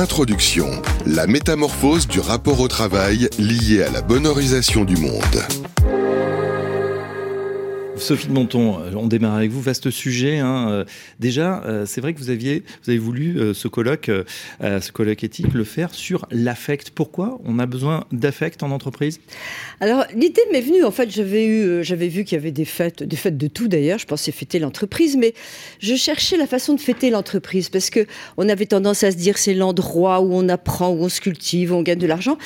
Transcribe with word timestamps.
Introduction. 0.00 0.70
La 1.04 1.26
métamorphose 1.26 2.08
du 2.08 2.20
rapport 2.20 2.60
au 2.60 2.68
travail 2.68 3.28
lié 3.38 3.82
à 3.82 3.90
la 3.90 4.00
bonorisation 4.00 4.86
du 4.86 4.96
monde. 4.96 5.20
Sophie 8.00 8.28
de 8.28 8.32
Monton, 8.32 8.80
euh, 8.80 8.92
on 8.96 9.06
démarre 9.06 9.34
avec 9.34 9.50
vous. 9.50 9.60
Vaste 9.60 9.90
sujet. 9.90 10.38
Hein. 10.38 10.68
Euh, 10.70 10.84
déjà, 11.20 11.62
euh, 11.64 11.84
c'est 11.84 12.00
vrai 12.00 12.14
que 12.14 12.18
vous 12.18 12.30
aviez, 12.30 12.64
vous 12.82 12.90
avez 12.90 12.98
voulu 12.98 13.54
ce 13.54 13.68
colloque, 13.68 14.10
ce 14.60 14.92
colloque 14.92 15.22
éthique, 15.22 15.52
le 15.52 15.64
faire 15.64 15.94
sur 15.94 16.26
l'affect. 16.30 16.90
Pourquoi 16.90 17.38
on 17.44 17.58
a 17.58 17.66
besoin 17.66 18.04
d'affect 18.10 18.62
en 18.62 18.70
entreprise? 18.70 19.20
Alors, 19.80 20.04
l'idée 20.14 20.40
m'est 20.50 20.60
venue. 20.62 20.82
En 20.84 20.90
fait, 20.90 21.10
j'avais 21.10 21.46
eu, 21.46 21.84
j'avais 21.84 22.08
vu 22.08 22.24
qu'il 22.24 22.36
y 22.36 22.40
avait 22.40 22.50
des 22.50 22.64
fêtes, 22.64 23.02
des 23.02 23.16
fêtes 23.16 23.36
de 23.36 23.46
tout 23.46 23.68
d'ailleurs. 23.68 23.98
Je 23.98 24.06
pensais 24.06 24.32
fêter 24.32 24.58
l'entreprise, 24.58 25.16
mais 25.16 25.34
je 25.78 25.94
cherchais 25.94 26.36
la 26.36 26.46
façon 26.46 26.74
de 26.74 26.80
fêter 26.80 27.10
l'entreprise 27.10 27.68
parce 27.68 27.90
que 27.90 28.06
on 28.38 28.48
avait 28.48 28.66
tendance 28.66 29.04
à 29.04 29.10
se 29.10 29.16
dire 29.16 29.36
c'est 29.36 29.54
l'endroit 29.54 30.20
où 30.20 30.34
on 30.34 30.48
apprend, 30.48 30.90
où 30.90 31.04
on 31.04 31.08
se 31.08 31.20
cultive, 31.20 31.72
où 31.72 31.76
on 31.76 31.82
gagne 31.82 31.98
de 31.98 32.06
l'argent. 32.06 32.38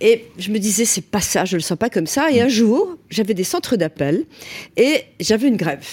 Et 0.00 0.26
je 0.38 0.50
me 0.50 0.58
disais, 0.58 0.84
c'est 0.84 1.04
pas 1.04 1.20
ça, 1.20 1.44
je 1.44 1.56
le 1.56 1.62
sens 1.62 1.78
pas 1.78 1.90
comme 1.90 2.06
ça. 2.06 2.30
Et 2.30 2.40
un 2.40 2.48
jour, 2.48 2.96
j'avais 3.08 3.34
des 3.34 3.44
centres 3.44 3.76
d'appel 3.76 4.24
et 4.76 5.02
j'avais 5.20 5.48
une 5.48 5.56
grève. 5.56 5.84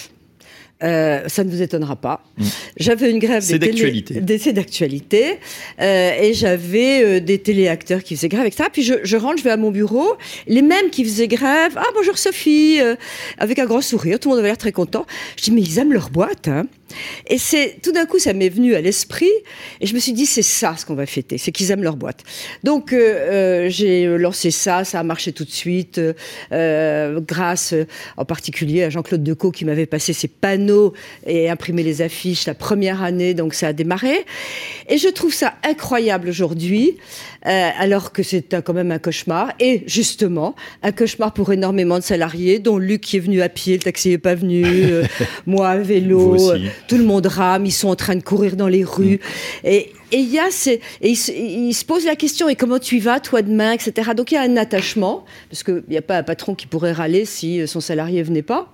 Euh, 0.82 1.22
ça 1.28 1.44
ne 1.44 1.50
vous 1.50 1.62
étonnera 1.62 1.96
pas. 1.96 2.22
Mm. 2.36 2.44
J'avais 2.76 3.10
une 3.10 3.18
grève 3.18 3.42
c'est 3.42 3.58
d'actualité. 3.58 4.20
C'est 4.38 4.52
d'actualité. 4.52 5.38
Euh, 5.80 6.20
et 6.20 6.34
j'avais 6.34 7.02
euh, 7.02 7.20
des 7.20 7.38
téléacteurs 7.38 8.02
qui 8.02 8.16
faisaient 8.16 8.28
grève, 8.28 8.44
etc. 8.46 8.68
Puis 8.72 8.82
je, 8.82 8.94
je, 9.02 9.16
rentre, 9.16 9.38
je 9.38 9.44
vais 9.44 9.50
à 9.50 9.56
mon 9.56 9.70
bureau. 9.70 10.16
Les 10.46 10.62
mêmes 10.62 10.90
qui 10.90 11.04
faisaient 11.04 11.28
grève. 11.28 11.72
Ah, 11.76 11.86
bonjour 11.94 12.18
Sophie. 12.18 12.80
avec 13.38 13.58
un 13.58 13.66
grand 13.66 13.80
sourire. 13.80 14.18
Tout 14.18 14.28
le 14.28 14.34
monde 14.34 14.40
avait 14.40 14.48
l'air 14.48 14.58
très 14.58 14.72
content. 14.72 15.06
Je 15.36 15.44
dis, 15.44 15.52
mais 15.52 15.62
ils 15.62 15.78
aiment 15.78 15.92
leur 15.92 16.10
boîte. 16.10 16.48
Hein. 16.48 16.66
Et 17.28 17.38
c'est 17.38 17.78
tout 17.82 17.92
d'un 17.92 18.06
coup, 18.06 18.18
ça 18.18 18.32
m'est 18.32 18.48
venu 18.48 18.74
à 18.74 18.80
l'esprit, 18.80 19.30
et 19.80 19.86
je 19.86 19.94
me 19.94 19.98
suis 19.98 20.12
dit, 20.12 20.26
c'est 20.26 20.42
ça 20.42 20.76
ce 20.76 20.84
qu'on 20.84 20.94
va 20.94 21.06
fêter, 21.06 21.38
c'est 21.38 21.52
qu'ils 21.52 21.70
aiment 21.70 21.82
leur 21.82 21.96
boîte. 21.96 22.22
Donc 22.62 22.92
euh, 22.92 22.96
euh, 22.96 23.68
j'ai 23.70 24.06
lancé 24.18 24.50
ça, 24.50 24.84
ça 24.84 25.00
a 25.00 25.02
marché 25.02 25.32
tout 25.32 25.44
de 25.44 25.50
suite, 25.50 26.00
euh, 26.52 27.20
grâce 27.20 27.74
en 28.16 28.24
particulier 28.24 28.84
à 28.84 28.90
Jean-Claude 28.90 29.22
Decaux 29.22 29.50
qui 29.50 29.64
m'avait 29.64 29.86
passé 29.86 30.12
ses 30.12 30.28
panneaux 30.28 30.92
et 31.26 31.48
imprimé 31.50 31.82
les 31.82 32.02
affiches 32.02 32.46
la 32.46 32.54
première 32.54 33.02
année, 33.02 33.34
donc 33.34 33.54
ça 33.54 33.68
a 33.68 33.72
démarré. 33.72 34.24
Et 34.88 34.98
je 34.98 35.08
trouve 35.08 35.32
ça 35.32 35.54
incroyable 35.62 36.28
aujourd'hui, 36.28 36.98
alors 37.44 38.12
que 38.12 38.22
c'est 38.22 38.62
quand 38.62 38.72
même 38.72 38.90
un 38.90 38.98
cauchemar, 38.98 39.52
et 39.60 39.82
justement 39.86 40.54
un 40.82 40.92
cauchemar 40.92 41.32
pour 41.32 41.52
énormément 41.52 41.98
de 41.98 42.04
salariés, 42.04 42.58
dont 42.58 42.78
Luc 42.78 43.02
qui 43.02 43.16
est 43.16 43.20
venu 43.20 43.42
à 43.42 43.48
pied, 43.48 43.74
le 43.76 43.82
taxi 43.82 44.10
n'est 44.10 44.18
pas 44.18 44.34
venu, 44.34 44.64
moi 45.46 45.68
à 45.68 45.76
vélo 45.78 46.36
tout 46.88 46.96
le 46.96 47.04
monde 47.04 47.26
rame, 47.26 47.66
ils 47.66 47.72
sont 47.72 47.88
en 47.88 47.96
train 47.96 48.16
de 48.16 48.22
courir 48.22 48.56
dans 48.56 48.68
les 48.68 48.84
rues. 48.84 49.20
Mm. 49.62 49.66
Et 49.66 49.92
il 50.12 50.30
y 50.30 50.38
a 50.38 50.48
et 51.00 51.10
il, 51.10 51.74
se 51.74 51.84
pose 51.84 52.04
la 52.04 52.16
question 52.16 52.48
et 52.48 52.54
comment 52.54 52.78
tu 52.78 52.96
y 52.96 53.00
vas 53.00 53.20
toi 53.20 53.42
demain, 53.42 53.72
etc. 53.72 54.10
Donc 54.16 54.30
il 54.30 54.34
y 54.34 54.38
a 54.38 54.42
un 54.42 54.56
attachement 54.56 55.24
parce 55.50 55.62
qu'il 55.62 55.82
n'y 55.88 55.96
a 55.96 56.02
pas 56.02 56.18
un 56.18 56.22
patron 56.22 56.54
qui 56.54 56.66
pourrait 56.66 56.92
râler 56.92 57.24
si 57.24 57.66
son 57.66 57.80
salarié 57.80 58.22
venait 58.22 58.42
pas. 58.42 58.72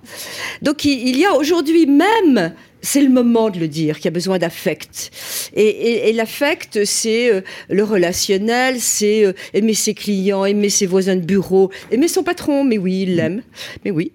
Donc 0.61 0.85
il, 0.85 1.17
y 1.17 1.25
a 1.25 1.33
aujourd'hui 1.33 1.87
même 1.87 2.53
c'est 2.81 3.01
le 3.01 3.09
moment 3.09 3.49
de 3.49 3.59
le 3.59 3.67
dire, 3.67 3.97
qu'il 3.97 4.05
y 4.05 4.07
a 4.07 4.11
besoin 4.11 4.39
d'affect. 4.39 5.11
Et, 5.53 6.11
l'affect, 6.13 6.83
c'est 6.85 7.31
euh, 7.31 7.41
le 7.69 7.83
relationnel, 7.83 8.79
c'est 8.79 9.25
euh, 9.25 9.33
aimer 9.53 9.73
ses 9.73 9.93
clients, 9.93 10.45
aimer 10.45 10.69
ses 10.69 10.85
voisins 10.85 11.15
de 11.15 11.21
bureau, 11.21 11.71
aimer 11.91 12.07
son 12.07 12.23
patron, 12.23 12.63
mais 12.63 12.77
oui, 12.77 13.03
il 13.03 13.15
l'aime, 13.15 13.43
mais 13.85 13.91
oui. 13.91 14.11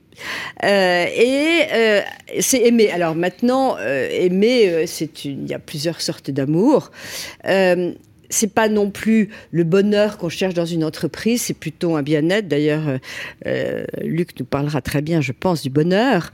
Euh, 0.65 1.07
et 1.15 2.41
c'est 2.41 2.63
aimer. 2.63 2.91
Alors 2.91 3.15
maintenant, 3.15 3.77
aimer, 3.79 4.87
c'est 4.87 5.27
il 5.27 5.47
y 5.47 5.53
a 5.53 5.59
plusieurs 5.59 6.01
sortes 6.01 6.31
d'amour 6.31 6.91
c'est 8.31 8.53
pas 8.53 8.69
non 8.69 8.91
plus 8.91 9.31
le 9.51 9.65
bonheur 9.65 10.19
qu'on 10.19 10.29
cherche 10.29 10.55
dans 10.55 10.65
une 10.65 10.85
entreprise, 10.85 11.43
c'est 11.43 11.55
plutôt 11.55 11.97
un 11.97 12.03
bien-être. 12.03 12.49
D'ailleurs, 12.49 12.89
euh, 12.89 12.99
euh, 13.47 13.85
Luc 14.03 14.31
nous 14.39 14.47
parlera 14.47 14.81
très 14.81 15.03
bien, 15.03 15.21
je 15.21 15.33
pense, 15.33 15.63
du 15.63 15.71
bonheur 15.71 16.33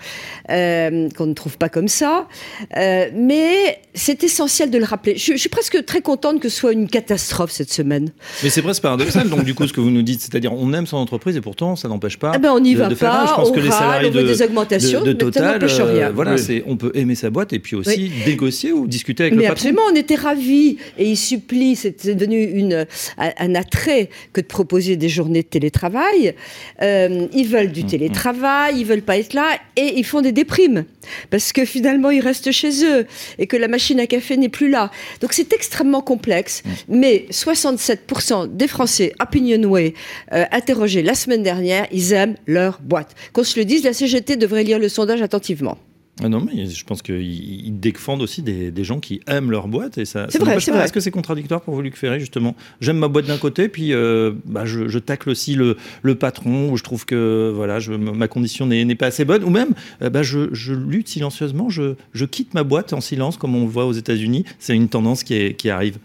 euh, 0.50 1.08
qu'on 1.16 1.26
ne 1.26 1.34
trouve 1.34 1.58
pas 1.58 1.68
comme 1.68 1.88
ça. 1.88 2.28
mais 2.76 3.80
c'est 3.94 4.24
essentiel 4.24 4.70
de 4.70 4.78
le 4.78 4.84
rappeler. 4.84 5.16
Je, 5.16 5.36
suis 5.36 5.48
presque 5.48 5.84
très 5.84 6.00
contente 6.00 6.40
que 6.40 6.48
ce 6.48 6.56
soit 6.56 6.72
une 6.72 6.88
catastrophe 6.88 7.50
cette 7.50 7.72
semaine. 7.72 8.10
Mais 8.42 8.50
c'est 8.50 8.62
presque 8.62 8.82
paradoxal. 8.82 9.28
donc 9.28 9.44
du 9.44 9.54
coup, 9.54 9.66
ce 9.66 9.72
que 9.72 9.80
vous 9.80 9.90
nous 9.90 10.02
dites, 10.02 10.20
c'est-à-dire 10.20 10.52
on 10.52 10.72
aime 10.72 10.86
son 10.86 10.96
entreprise 10.96 11.36
et 11.36 11.40
pourtant 11.40 11.76
ça 11.76 11.88
n'empêche 11.88 12.18
pas. 12.18 12.32
Ah 12.34 12.38
ben 12.38 12.50
on 12.52 12.60
n'y 12.60 12.74
va 12.74 12.88
de 12.88 12.94
pas. 12.94 13.26
Je 13.28 13.34
pense 13.34 13.50
que 13.50 13.60
les 13.60 13.70
salariés 13.70 14.10
de, 14.10 14.22
des 14.22 14.42
augmentations, 14.42 15.02
de, 15.02 15.12
Total, 15.12 15.62
rien. 15.62 16.10
voilà, 16.10 16.36
c'est 16.38 16.64
on 16.66 16.76
peut 16.76 16.90
aimer 16.94 17.14
sa 17.14 17.30
boîte 17.30 17.52
et 17.52 17.58
puis 17.58 17.76
aussi 17.76 18.10
négocier 18.26 18.72
ou 18.72 18.86
discuter 18.86 19.24
avec 19.24 19.34
mais 19.34 19.42
le 19.42 19.48
patron. 19.48 19.68
Absolument, 19.68 19.82
on 19.90 19.94
était 19.94 20.14
ravis 20.14 20.78
et 20.98 21.10
il 21.10 21.16
supplie 21.16 21.76
c'est 21.82 22.14
devenu 22.14 22.42
une, 22.42 22.86
un 23.18 23.54
attrait 23.54 24.08
que 24.32 24.40
de 24.40 24.46
proposer 24.46 24.96
des 24.96 25.08
journées 25.08 25.42
de 25.42 25.48
télétravail. 25.48 26.34
Euh, 26.80 27.26
ils 27.32 27.48
veulent 27.48 27.72
du 27.72 27.82
mm, 27.82 27.86
mm. 27.86 27.90
télétravail, 27.90 28.74
ils 28.78 28.84
veulent 28.84 29.02
pas 29.02 29.18
être 29.18 29.34
là 29.34 29.58
et 29.76 29.94
ils 29.96 30.04
font 30.04 30.20
des 30.20 30.32
déprimes 30.32 30.84
parce 31.30 31.52
que 31.52 31.64
finalement 31.64 32.10
ils 32.10 32.20
restent 32.20 32.52
chez 32.52 32.84
eux 32.84 33.06
et 33.38 33.46
que 33.46 33.56
la 33.56 33.68
machine 33.68 34.00
à 34.00 34.06
café 34.06 34.36
n'est 34.36 34.48
plus 34.48 34.70
là. 34.70 34.90
Donc 35.20 35.32
c'est 35.32 35.52
extrêmement 35.52 36.02
complexe. 36.02 36.62
Mm. 36.64 36.70
Mais 36.88 37.26
67% 37.30 38.56
des 38.56 38.68
Français 38.68 39.12
Opinionway 39.20 39.94
euh, 40.32 40.44
interrogés 40.52 41.02
la 41.02 41.14
semaine 41.14 41.42
dernière, 41.42 41.86
ils 41.92 42.12
aiment 42.12 42.36
leur 42.46 42.80
boîte. 42.80 43.14
Qu'on 43.32 43.44
se 43.44 43.58
le 43.58 43.64
dise, 43.64 43.84
la 43.84 43.92
CGT 43.92 44.36
devrait 44.36 44.64
lire 44.64 44.78
le 44.78 44.88
sondage 44.88 45.22
attentivement. 45.22 45.78
Ah 46.20 46.28
non, 46.28 46.40
mais 46.44 46.66
je 46.66 46.84
pense 46.84 47.00
qu'ils 47.00 47.80
défendent 47.80 48.20
aussi 48.20 48.42
des, 48.42 48.84
gens 48.84 49.00
qui 49.00 49.22
aiment 49.26 49.50
leur 49.50 49.66
boîte. 49.66 49.96
et 49.96 50.04
ça. 50.04 50.26
C'est 50.28 50.38
vrai, 50.38 50.60
c'est 50.60 50.70
vrai. 50.70 50.84
Est-ce 50.84 50.92
que 50.92 51.00
c'est 51.00 51.10
contradictoire 51.10 51.62
pour 51.62 51.74
vous, 51.74 51.80
Luc 51.80 51.96
Ferré, 51.96 52.20
justement? 52.20 52.54
J'aime 52.80 52.98
ma 52.98 53.08
boîte 53.08 53.26
d'un 53.26 53.38
côté, 53.38 53.68
puis 53.68 53.94
euh, 53.94 54.32
bah, 54.44 54.66
je, 54.66 54.98
tacle 54.98 55.30
aussi 55.30 55.54
le, 55.54 55.76
patron, 56.14 56.70
où 56.70 56.76
je 56.76 56.82
trouve 56.82 57.06
que 57.06 57.50
voilà, 57.54 57.80
je, 57.80 57.92
ma 57.92 58.28
condition 58.28 58.66
n'est 58.66 58.94
pas 58.94 59.06
assez 59.06 59.24
bonne, 59.24 59.42
ou 59.42 59.50
même 59.50 59.70
euh, 60.02 60.10
bah, 60.10 60.22
je, 60.22 60.72
lutte 60.72 61.08
silencieusement, 61.08 61.70
je, 61.70 61.94
quitte 62.26 62.52
ma 62.52 62.62
boîte 62.62 62.92
en 62.92 63.00
silence, 63.00 63.38
comme 63.38 63.56
on 63.56 63.64
le 63.64 63.70
voit 63.70 63.86
aux 63.86 63.92
États-Unis. 63.92 64.44
C'est 64.58 64.74
une 64.76 64.88
tendance 64.88 65.24
qui, 65.24 65.54
qui 65.54 65.70
arrive. 65.70 65.98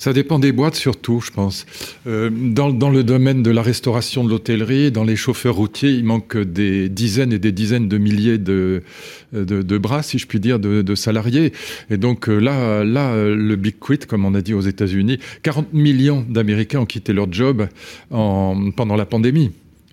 Ça 0.00 0.14
dépend 0.14 0.38
des 0.38 0.52
boîtes 0.52 0.76
surtout, 0.76 1.20
je 1.20 1.30
pense. 1.30 1.66
Euh, 2.06 2.30
dans, 2.32 2.70
dans, 2.70 2.88
le 2.88 3.04
domaine 3.04 3.42
de 3.42 3.50
la 3.50 3.60
restauration 3.60 4.24
de 4.24 4.30
l'hôtellerie, 4.30 4.90
dans 4.90 5.04
les 5.04 5.14
chauffeurs 5.14 5.56
routiers, 5.56 5.90
il 5.90 6.04
manque 6.04 6.38
des 6.38 6.88
dizaines 6.88 7.34
et 7.34 7.38
des 7.38 7.52
dizaines 7.52 7.86
de 7.86 7.98
milliers 7.98 8.38
de, 8.38 8.82
de, 9.34 9.60
de 9.60 9.78
bras, 9.78 10.02
si 10.02 10.16
je 10.16 10.26
puis 10.26 10.40
dire, 10.40 10.58
de, 10.58 10.80
de 10.80 10.94
salariés. 10.94 11.52
Et 11.90 11.98
donc 11.98 12.30
euh, 12.30 12.38
là, 12.38 12.82
là, 12.82 13.14
le 13.14 13.56
big 13.56 13.78
quit, 13.78 13.98
comme 13.98 14.24
on 14.24 14.34
a 14.34 14.40
dit 14.40 14.54
aux 14.54 14.62
États-Unis, 14.62 15.18
40 15.42 15.74
millions 15.74 16.24
d'Américains 16.26 16.80
ont 16.80 16.86
quitté 16.86 17.12
leur 17.12 17.30
job 17.30 17.68
en, 18.10 18.70
pendant 18.74 18.96
la 18.96 19.04
pandémie. 19.04 19.50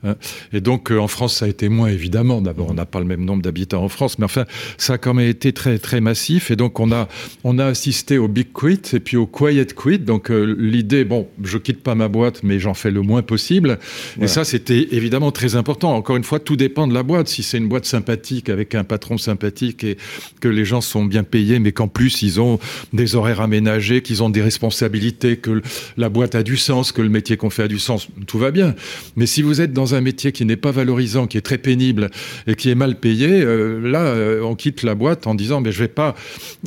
Hein. 0.08 0.16
Et 0.54 0.62
donc 0.62 0.92
euh, 0.92 1.00
en 1.00 1.08
France, 1.08 1.38
ça 1.38 1.46
a 1.46 1.48
été 1.48 1.70
moins 1.70 1.90
évidemment. 1.90 2.42
D'abord, 2.42 2.70
on 2.70 2.74
n'a 2.74 2.86
pas 2.86 3.00
le 3.00 3.06
même 3.06 3.26
nombre 3.26 3.42
d'habitants 3.42 3.84
en 3.84 3.90
France, 3.90 4.20
mais 4.20 4.26
enfin, 4.26 4.46
ça 4.78 4.94
a 4.94 4.98
quand 4.98 5.14
même 5.14 5.28
été 5.28 5.54
très 5.54 5.78
très 5.80 6.02
massif. 6.02 6.52
Et 6.52 6.56
donc 6.56 6.80
on 6.80 6.92
a 6.92 7.08
on 7.44 7.60
a 7.60 7.66
assisté 7.66 8.18
au 8.18 8.28
big 8.28 8.48
quit 8.54 8.94
et 8.94 9.00
puis 9.00 9.18
au 9.18 9.28
quiet 9.28 9.74
quit. 9.76 10.00
Donc 10.00 10.32
euh, 10.32 10.56
l'idée, 10.58 11.06
bon, 11.06 11.28
je 11.44 11.58
quitte 11.58 11.84
pas 11.84 11.96
ma 11.96 12.08
boîte, 12.08 12.44
mais 12.44 12.60
j'en 12.60 12.74
fais 12.74 12.92
le 12.92 13.02
moins 13.02 13.22
possible. 13.22 13.80
Et 14.22 14.28
ça, 14.28 14.44
c'était 14.44 14.88
évidemment 14.92 15.32
très 15.32 15.56
important. 15.56 15.96
Encore 15.96 16.16
une 16.16 16.24
fois, 16.24 16.40
tout 16.40 16.56
dépend 16.56 16.88
de 16.88 16.94
la 16.94 17.04
boîte. 17.04 17.28
Si 17.28 17.44
c'est 17.44 17.58
une 17.58 17.68
boîte 17.68 17.86
sympathique 17.86 18.50
avec 18.50 18.76
un 18.76 18.84
patron 18.84 19.18
sympathique 19.18 19.84
et 19.84 19.98
que 20.40 20.48
les 20.48 20.66
gens 20.66 20.82
sont 20.82 21.06
bien 21.06 21.24
payés, 21.24 21.60
mais 21.60 21.72
qu'en 21.72 21.88
plus 21.88 22.22
ils 22.22 22.40
ont 22.40 22.60
des 22.94 23.16
horaires 23.16 23.42
aménagés, 23.42 24.02
qu'ils 24.02 24.24
ont 24.24 24.30
des 24.30 24.42
responsabilités, 24.42 25.38
que 25.38 25.62
la 25.98 26.10
boîte 26.10 26.36
a 26.36 26.44
du 26.44 26.58
sens, 26.58 26.92
que 26.92 27.02
le 27.02 27.10
métier 27.10 27.38
qu'on 27.38 27.50
fait 27.50 27.64
a 27.64 27.68
du 27.68 27.80
sens, 27.80 28.08
tout 28.26 28.38
va 28.38 28.52
bien. 28.52 28.76
Mais 29.16 29.26
si 29.26 29.42
vous 29.42 29.62
êtes 29.62 29.74
dans 29.74 29.96
un 29.96 29.97
métier 30.02 30.32
qui 30.32 30.46
n'est 30.46 30.58
pas 30.58 30.72
valorisant, 30.72 31.28
qui 31.28 31.38
est 31.38 31.42
très 31.42 31.58
pénible 31.58 32.10
et 32.48 32.56
qui 32.56 32.70
est 32.70 32.76
mal 32.76 33.00
payé, 33.00 33.28
euh, 33.30 33.80
là, 33.80 34.02
euh, 34.02 34.42
on 34.42 34.56
quitte 34.56 34.84
la 34.84 34.96
boîte 34.96 35.28
en 35.28 35.36
disant 35.36 35.62
mais 35.62 35.72
je 35.72 35.80
vais 35.80 35.88
pas 35.88 36.16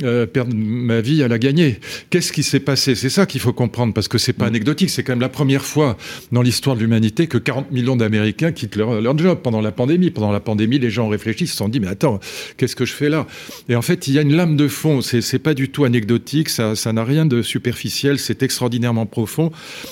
euh, 0.03 0.25
perdre 0.25 0.53
ma 0.55 1.01
vie 1.01 1.23
à 1.23 1.27
la 1.27 1.39
gagner. 1.39 1.79
Qu'est-ce 2.09 2.31
qui 2.31 2.43
s'est 2.43 2.59
passé? 2.59 2.95
C'est 2.95 3.09
ça 3.09 3.25
qu'il 3.25 3.41
faut 3.41 3.53
comprendre 3.53 3.93
parce 3.93 4.07
que 4.07 4.17
c'est 4.17 4.33
pas 4.33 4.45
mm. 4.45 4.49
anecdotique. 4.49 4.89
C'est 4.89 5.03
quand 5.03 5.13
même 5.13 5.21
la 5.21 5.29
première 5.29 5.63
fois 5.63 5.97
dans 6.31 6.41
l'histoire 6.41 6.75
de 6.75 6.81
l'humanité 6.81 7.27
que 7.27 7.37
40 7.37 7.71
millions 7.71 7.95
d'Américains 7.95 8.51
quittent 8.51 8.75
leur, 8.75 9.01
leur, 9.01 9.17
job 9.17 9.39
pendant 9.43 9.61
la 9.61 9.71
pandémie. 9.71 10.09
Pendant 10.09 10.31
la 10.31 10.39
pandémie, 10.39 10.79
les 10.79 10.89
gens 10.89 11.07
ont 11.07 11.09
réfléchi, 11.09 11.47
se 11.47 11.55
sont 11.55 11.69
dit 11.69 11.79
mais 11.79 11.87
attends, 11.87 12.19
qu'est-ce 12.57 12.75
que 12.75 12.85
je 12.85 12.93
fais 12.93 13.09
là? 13.09 13.27
Et 13.69 13.75
en 13.75 13.81
fait, 13.81 14.07
il 14.07 14.13
y 14.13 14.19
a 14.19 14.21
une 14.21 14.35
lame 14.35 14.55
de 14.55 14.67
fond. 14.67 15.01
C'est 15.01 15.39
pas 15.39 15.53
du 15.53 15.69
tout 15.69 15.83
anecdotique. 15.83 16.49
Ça, 16.49 16.75
ça 16.75 16.93
n'a 16.93 17.03
rien 17.03 17.25
de 17.25 17.41
superficiel. 17.41 18.19
C'est 18.19 18.43
extraordinairement 18.43 19.05
profond. 19.05 19.51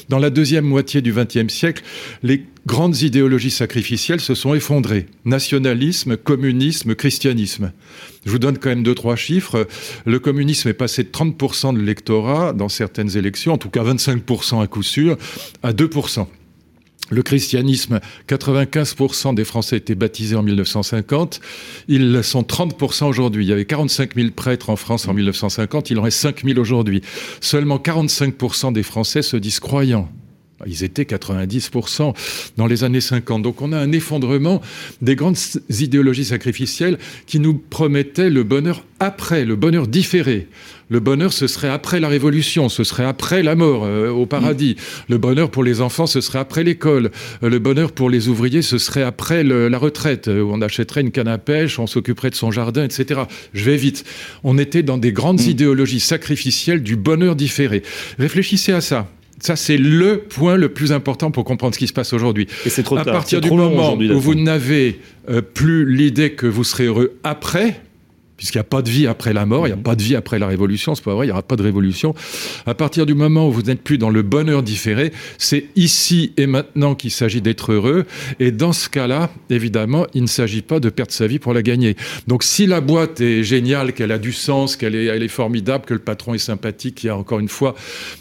Dans 0.09 0.19
la 0.19 0.30
deuxième 0.30 0.65
moitié 0.65 1.01
du 1.01 1.13
XXe 1.13 1.53
siècle, 1.53 1.83
les 2.24 2.45
grandes 2.69 3.01
idéologies 3.01 3.50
sacrificielles 3.50 4.21
se 4.21 4.36
sont 4.36 4.54
effondrées. 4.54 5.07
Nationalisme, 5.25 6.18
communisme, 6.18 6.94
christianisme. 6.94 7.71
Je 8.27 8.30
vous 8.30 8.38
donne 8.38 8.60
quand 8.60 8.69
même 8.69 8.83
deux, 8.83 8.94
trois 8.94 9.16
chiffres. 9.16 9.68
Le 10.06 10.19
communisme 10.19 10.69
est 10.69 10.74
passé 10.75 11.04
de 11.04 11.10
30% 11.10 11.74
de 11.74 11.80
l'électorat 11.80 12.54
dans 12.54 12.69
certaines 12.69 13.18
élections, 13.18 13.54
en 13.54 13.57
tout 13.57 13.71
cas 13.71 13.83
25% 13.83 14.62
à 14.62 14.68
coup 14.68 14.83
sûr, 14.83 15.18
à 15.63 15.74
2%. 15.74 16.27
Le 17.10 17.24
christianisme, 17.24 18.00
95% 18.27 19.33
des 19.33 19.45
Français 19.45 19.77
étaient 19.77 19.95
baptisés 19.95 20.36
en 20.36 20.44
1950. 20.44 21.42
Ils 21.88 22.24
sont 22.24 22.44
30% 22.44 23.06
aujourd'hui. 23.06 23.45
Il 23.45 23.50
y 23.50 23.51
avait 23.51 23.65
45 23.65 24.13
000 24.13 24.30
prêtres 24.30 24.69
en 24.69 24.75
France 24.75 25.07
en 25.07 25.15
1950. 25.15 25.89
Il 25.89 25.98
en 25.98 26.04
reste 26.04 26.19
5 26.19 26.44
000 26.45 26.60
aujourd'hui. 26.60 27.01
Seulement 27.42 27.77
45% 27.77 28.74
des 28.74 28.83
Français 28.83 29.24
se 29.24 29.38
disent 29.38 29.60
croyants. 29.60 30.07
Ils 30.65 30.83
étaient 30.83 31.03
90% 31.03 32.13
dans 32.57 32.67
les 32.67 32.83
années 32.83 33.01
50. 33.01 33.41
Donc 33.41 33.61
on 33.61 33.71
a 33.71 33.77
un 33.77 33.91
effondrement 33.91 34.61
des 35.01 35.15
grandes 35.15 35.38
idéologies 35.69 36.25
sacrificielles 36.25 36.97
qui 37.25 37.39
nous 37.39 37.53
promettaient 37.53 38.29
le 38.29 38.44
bonheur 38.44 38.83
après, 39.00 39.45
le 39.45 39.56
bonheur 39.56 39.88
différé. 39.88 40.47
Le 40.89 41.00
bonheur, 41.00 41.31
ce 41.31 41.47
serait 41.47 41.69
après 41.69 42.00
la 42.00 42.07
révolution, 42.07 42.67
ce 42.67 42.83
serait 42.83 43.06
après 43.06 43.44
la 43.44 43.56
mort 43.56 43.83
euh, 43.85 44.09
au 44.09 44.25
paradis. 44.25 44.75
Le 45.07 45.17
bonheur 45.19 45.51
pour 45.51 45.63
les 45.63 45.81
enfants, 45.81 46.07
ce 46.07 46.19
serait 46.19 46.39
après 46.39 46.63
l'école. 46.63 47.12
Euh, 47.44 47.50
le 47.50 47.59
bonheur 47.59 47.91
pour 47.91 48.09
les 48.09 48.27
ouvriers, 48.27 48.63
ce 48.63 48.79
serait 48.79 49.03
après 49.03 49.44
la 49.44 49.77
retraite, 49.77 50.27
euh, 50.27 50.41
où 50.41 50.51
on 50.51 50.62
achèterait 50.62 51.01
une 51.01 51.12
canne 51.12 51.27
à 51.27 51.38
pêche, 51.38 51.77
on 51.77 51.88
s'occuperait 51.88 52.31
de 52.31 52.35
son 52.35 52.50
jardin, 52.50 52.83
etc. 52.83 53.21
Je 53.53 53.63
vais 53.63 53.77
vite. 53.77 54.03
On 54.44 54.57
était 54.57 54.83
dans 54.83 54.97
des 54.97 55.13
grandes 55.13 55.41
mm. 55.41 55.50
idéologies 55.50 56.00
sacrificielles 56.00 56.81
du 56.81 56.95
bonheur 56.95 57.35
différé. 57.35 57.83
Réfléchissez 58.17 58.73
à 58.73 58.81
ça. 58.81 59.07
Ça, 59.41 59.56
c'est 59.56 59.77
le 59.77 60.19
point 60.19 60.56
le 60.56 60.69
plus 60.69 60.91
important 60.91 61.31
pour 61.31 61.44
comprendre 61.44 61.74
ce 61.74 61.80
qui 61.80 61.88
se 61.88 61.94
passe 61.94 62.13
aujourd'hui. 62.13 62.47
Et 62.65 62.69
c'est 62.69 62.83
trop 62.83 62.97
À 62.97 63.06
partir 63.06 63.41
du 63.41 63.50
moment 63.50 63.95
où 63.95 64.19
vous 64.19 64.36
n'avez 64.36 65.00
plus 65.53 65.89
l'idée 65.89 66.31
que 66.31 66.45
vous 66.47 66.63
serez 66.63 66.86
heureux 66.86 67.18
après, 67.24 67.81
puisqu'il 68.39 68.57
n'y 68.57 68.62
a 68.62 68.63
pas 68.63 68.81
de 68.81 68.89
vie 68.89 69.06
après 69.06 69.33
la 69.33 69.45
mort, 69.45 69.68
il 69.68 69.71
n'y 69.71 69.74
a 69.74 69.75
mhm. 69.75 69.83
pas 69.83 69.97
de 69.97 70.01
vie 70.01 70.15
après 70.15 70.39
la 70.39 70.47
révolution, 70.47 70.95
c'est 70.95 71.03
pas 71.03 71.13
vrai, 71.13 71.25
il 71.25 71.27
n'y 71.27 71.33
aura 71.33 71.44
pas 71.44 71.57
de 71.57 71.62
révolution. 71.62 72.15
À 72.65 72.74
partir 72.74 73.06
du 73.06 73.13
moment 73.13 73.50
où 73.50 73.51
vous 73.51 73.63
n'êtes 73.63 73.81
plus 73.81 73.97
dans 73.97 74.09
le 74.09 74.21
bonheur 74.21 74.63
différé, 74.63 75.12
c'est 75.38 75.65
ici 75.75 76.31
et 76.38 76.47
maintenant 76.47 76.95
qu'il 76.95 77.12
s'agit 77.12 77.41
d'être 77.41 77.74
heureux. 77.74 78.06
Et 78.39 78.51
dans 78.51 78.71
ce 78.71 78.88
cas-là, 78.88 79.30
évidemment, 79.50 80.07
il 80.13 80.21
ne 80.21 80.27
s'agit 80.27 80.62
pas 80.62 80.80
de 80.80 80.89
perdre 80.89 81.12
sa 81.12 81.27
vie 81.27 81.38
pour 81.38 81.53
la 81.53 81.62
gagner. 81.62 81.97
Donc 82.27 82.44
si 82.44 82.65
la 82.65 82.80
boîte 82.80 83.19
est 83.19 83.44
géniale, 83.44 83.91
qu'elle 83.91 84.13
a 84.13 84.18
du 84.18 84.31
sens, 84.31 84.77
qu'elle 84.77 84.95
est, 84.95 85.06
elle 85.06 85.24
est 85.24 85.27
formidable, 85.27 85.83
que 85.83 85.94
le 85.94 86.00
patron 86.00 86.33
est 86.33 86.38
sympathique, 86.38 86.95
qu'il 86.95 87.07
y 87.07 87.09
a 87.09 87.18
encore 87.18 87.39
une 87.39 87.50
fois 87.50 87.75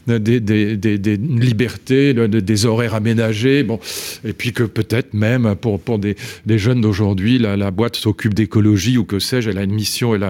des, 0.09 0.41
des, 0.41 0.76
des, 0.76 1.17
libertés, 1.17 2.12
des 2.12 2.67
horaires 2.67 2.97
aménagés, 2.97 3.62
bon, 3.62 3.79
et 4.25 4.32
puis 4.32 4.53
que 4.53 4.65
peut-être 4.65 5.15
même 5.15 5.55
pour, 5.55 5.79
pour 5.79 6.00
des, 6.00 6.17
jeunes 6.49 6.81
d'aujourd'hui, 6.81 7.38
la, 7.38 7.56
la 7.56 7.70
boîte 7.70 7.94
s'occupe 7.94 8.35
d'écologie 8.35 8.99
ou 8.99 9.05
que 9.05 9.20
sais-je, 9.20 9.50
elle 9.50 9.59
a 9.59 9.62
une 9.62 9.75
mission 9.75 10.07
elle 10.14 10.25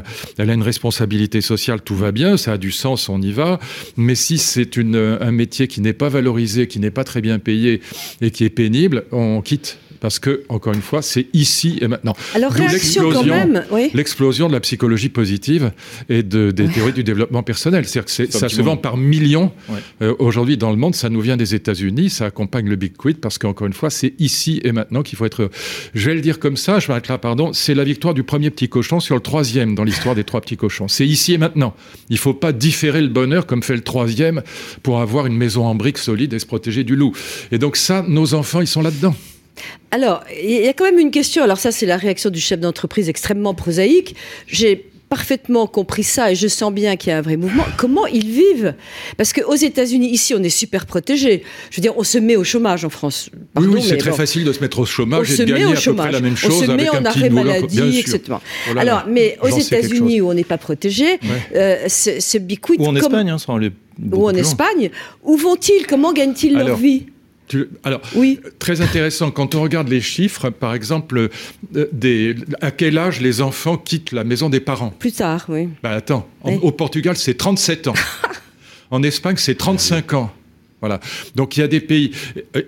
a, 0.50 0.52
une 0.52 0.62
responsabilité 0.62 1.40
sociale, 1.40 1.80
tout 1.82 1.96
va 1.96 2.12
bien, 2.12 2.36
ça 2.36 2.52
a 2.52 2.58
du 2.58 2.70
sens, 2.70 3.08
on 3.08 3.20
y 3.20 3.32
va. 3.32 3.58
Mais 3.96 4.14
si 4.14 4.38
c'est 4.38 4.78
un 4.78 5.32
métier 5.32 5.68
qui 5.68 5.80
n'est 5.80 5.92
pas 5.92 6.08
valorisé, 6.08 6.66
qui 6.66 6.78
n'est 6.80 6.90
pas 6.90 7.04
très 7.04 7.20
bien 7.20 7.38
payé 7.38 7.80
et 8.20 8.30
qui 8.30 8.44
est 8.44 8.50
pénible, 8.50 9.04
on 9.12 9.40
quitte 9.42 9.78
parce 10.00 10.18
que, 10.18 10.42
encore 10.48 10.74
une 10.74 10.82
fois, 10.82 11.02
c'est 11.02 11.26
ici 11.32 11.78
et 11.80 11.88
maintenant. 11.88 12.14
Alors, 12.34 12.52
réaction 12.52 13.10
quand 13.10 13.24
même, 13.24 13.64
L'explosion 13.94 14.48
de 14.48 14.52
la 14.52 14.60
psychologie 14.60 15.08
positive 15.08 15.72
et 16.08 16.22
de, 16.22 16.50
des 16.50 16.68
théories 16.68 16.92
du 16.92 17.04
développement 17.04 17.42
personnel. 17.42 17.86
C'est-à-dire 17.86 18.28
que 18.28 18.32
ça 18.32 18.48
se 18.48 18.62
vend 18.62 18.76
par 18.76 18.96
millions 18.96 19.52
euh, 20.02 20.14
aujourd'hui 20.18 20.56
dans 20.56 20.70
le 20.70 20.76
monde. 20.76 20.94
Ça 20.94 21.08
nous 21.08 21.20
vient 21.20 21.36
des 21.36 21.54
États-Unis, 21.54 22.10
ça 22.10 22.26
accompagne 22.26 22.68
le 22.68 22.76
Big 22.76 22.96
Quit 22.96 23.14
parce 23.14 23.38
qu'encore 23.38 23.66
une 23.66 23.72
fois, 23.72 23.90
c'est 23.90 24.14
ici 24.18 24.60
et 24.64 24.72
maintenant 24.72 25.02
qu'il 25.02 25.16
faut 25.16 25.24
être. 25.24 25.50
Je 25.94 26.06
vais 26.06 26.14
le 26.14 26.20
dire 26.20 26.38
comme 26.38 26.56
ça, 26.56 26.78
je 26.78 26.88
m'arrête 26.88 27.08
là, 27.08 27.18
pardon. 27.18 27.52
C'est 27.52 27.74
la 27.74 27.84
victoire 27.84 28.14
du 28.14 28.22
premier 28.22 28.50
petit 28.50 28.68
cochon 28.68 29.00
sur 29.00 29.14
le 29.14 29.20
troisième 29.20 29.74
dans 29.74 29.84
l'histoire 29.84 30.14
des 30.14 30.24
trois 30.24 30.40
petits 30.40 30.56
cochons. 30.56 30.88
C'est 30.88 31.06
ici 31.06 31.34
et 31.34 31.38
maintenant. 31.38 31.74
Il 32.08 32.14
ne 32.14 32.18
faut 32.18 32.34
pas 32.34 32.52
différer 32.52 33.00
le 33.00 33.08
bonheur 33.08 33.46
comme 33.46 33.62
fait 33.62 33.76
le 33.76 33.82
troisième 33.82 34.42
pour 34.82 35.00
avoir 35.00 35.26
une 35.26 35.36
maison 35.36 35.66
en 35.66 35.74
briques 35.74 35.98
solide 35.98 36.32
et 36.32 36.38
se 36.38 36.46
protéger 36.46 36.84
du 36.84 36.96
loup. 36.96 37.12
Et 37.52 37.58
donc 37.58 37.76
ça, 37.76 38.04
nos 38.06 38.34
enfants, 38.34 38.60
ils 38.60 38.66
sont 38.66 38.82
là-dedans. 38.82 39.14
Alors, 39.90 40.22
il 40.42 40.50
y 40.50 40.68
a 40.68 40.72
quand 40.72 40.84
même 40.84 40.98
une 40.98 41.10
question. 41.10 41.42
Alors 41.42 41.58
ça, 41.58 41.72
c'est 41.72 41.86
la 41.86 41.96
réaction 41.96 42.30
du 42.30 42.40
chef 42.40 42.60
d'entreprise 42.60 43.08
extrêmement 43.08 43.54
prosaïque. 43.54 44.14
J'ai 44.46 44.90
parfaitement 45.08 45.66
compris 45.66 46.02
ça 46.02 46.30
et 46.30 46.34
je 46.34 46.48
sens 46.48 46.72
bien 46.72 46.96
qu'il 46.96 47.10
y 47.10 47.12
a 47.12 47.18
un 47.18 47.22
vrai 47.22 47.36
mouvement. 47.36 47.64
Comment 47.76 48.06
ils 48.06 48.28
vivent? 48.28 48.74
Parce 49.16 49.32
qu'aux 49.32 49.54
États-Unis, 49.54 50.10
ici, 50.10 50.34
on 50.34 50.42
est 50.42 50.50
super 50.50 50.86
protégés. 50.86 51.42
Je 51.70 51.76
veux 51.76 51.80
dire, 51.80 51.94
on 51.96 52.04
se 52.04 52.18
met 52.18 52.36
au 52.36 52.44
chômage 52.44 52.84
en 52.84 52.90
France. 52.90 53.30
oui, 53.56 53.82
c'est 53.82 53.96
très 53.96 54.12
facile 54.12 54.44
de 54.44 54.52
se 54.52 54.60
mettre 54.60 54.80
au 54.80 54.86
chômage 54.86 55.32
et 55.32 55.44
de 55.44 55.44
gagner 55.44 55.76
à 55.76 55.80
peu 55.80 55.94
près 55.94 56.12
la 56.12 56.20
même 56.20 56.36
chose. 56.36 56.62
On 56.62 56.66
se 56.66 56.70
met 56.72 56.88
en 56.90 57.04
arrêt 57.04 57.30
maladie, 57.30 57.98
etc. 57.98 58.20
Alors, 58.76 59.04
mais 59.08 59.38
aux 59.42 59.48
États-Unis 59.48 60.20
où 60.20 60.30
on 60.30 60.34
n'est 60.34 60.44
pas 60.44 60.58
protégé, 60.58 61.18
euh, 61.54 61.88
ce 61.88 62.38
Big 62.38 62.60
Ou 62.78 62.86
en 62.86 62.96
Espagne, 62.96 63.30
hein, 63.30 63.38
ça 63.38 63.54
Ou 64.12 64.26
en 64.26 64.34
Espagne, 64.34 64.90
où 65.22 65.36
vont-ils? 65.36 65.86
Comment 65.86 66.12
gagnent-ils 66.12 66.54
leur 66.54 66.76
vie? 66.76 67.06
Alors, 67.84 68.00
oui. 68.14 68.40
très 68.58 68.80
intéressant, 68.80 69.30
quand 69.30 69.54
on 69.54 69.62
regarde 69.62 69.88
les 69.88 70.00
chiffres, 70.00 70.50
par 70.50 70.74
exemple, 70.74 71.28
euh, 71.76 71.88
des, 71.92 72.34
à 72.60 72.70
quel 72.70 72.98
âge 72.98 73.20
les 73.20 73.40
enfants 73.40 73.76
quittent 73.76 74.12
la 74.12 74.24
maison 74.24 74.48
des 74.48 74.60
parents? 74.60 74.90
Plus 74.90 75.12
tard, 75.12 75.46
oui. 75.48 75.68
Ben 75.82 75.90
attends, 75.90 76.28
au 76.44 76.72
Portugal, 76.72 77.16
c'est 77.16 77.34
37 77.34 77.88
ans. 77.88 77.94
en 78.90 79.02
Espagne, 79.02 79.36
c'est 79.36 79.56
35 79.56 80.14
ans. 80.14 80.32
Voilà. 80.80 81.00
Donc 81.34 81.56
il 81.56 81.60
y 81.60 81.62
a 81.62 81.68
des 81.68 81.80
pays. 81.80 82.12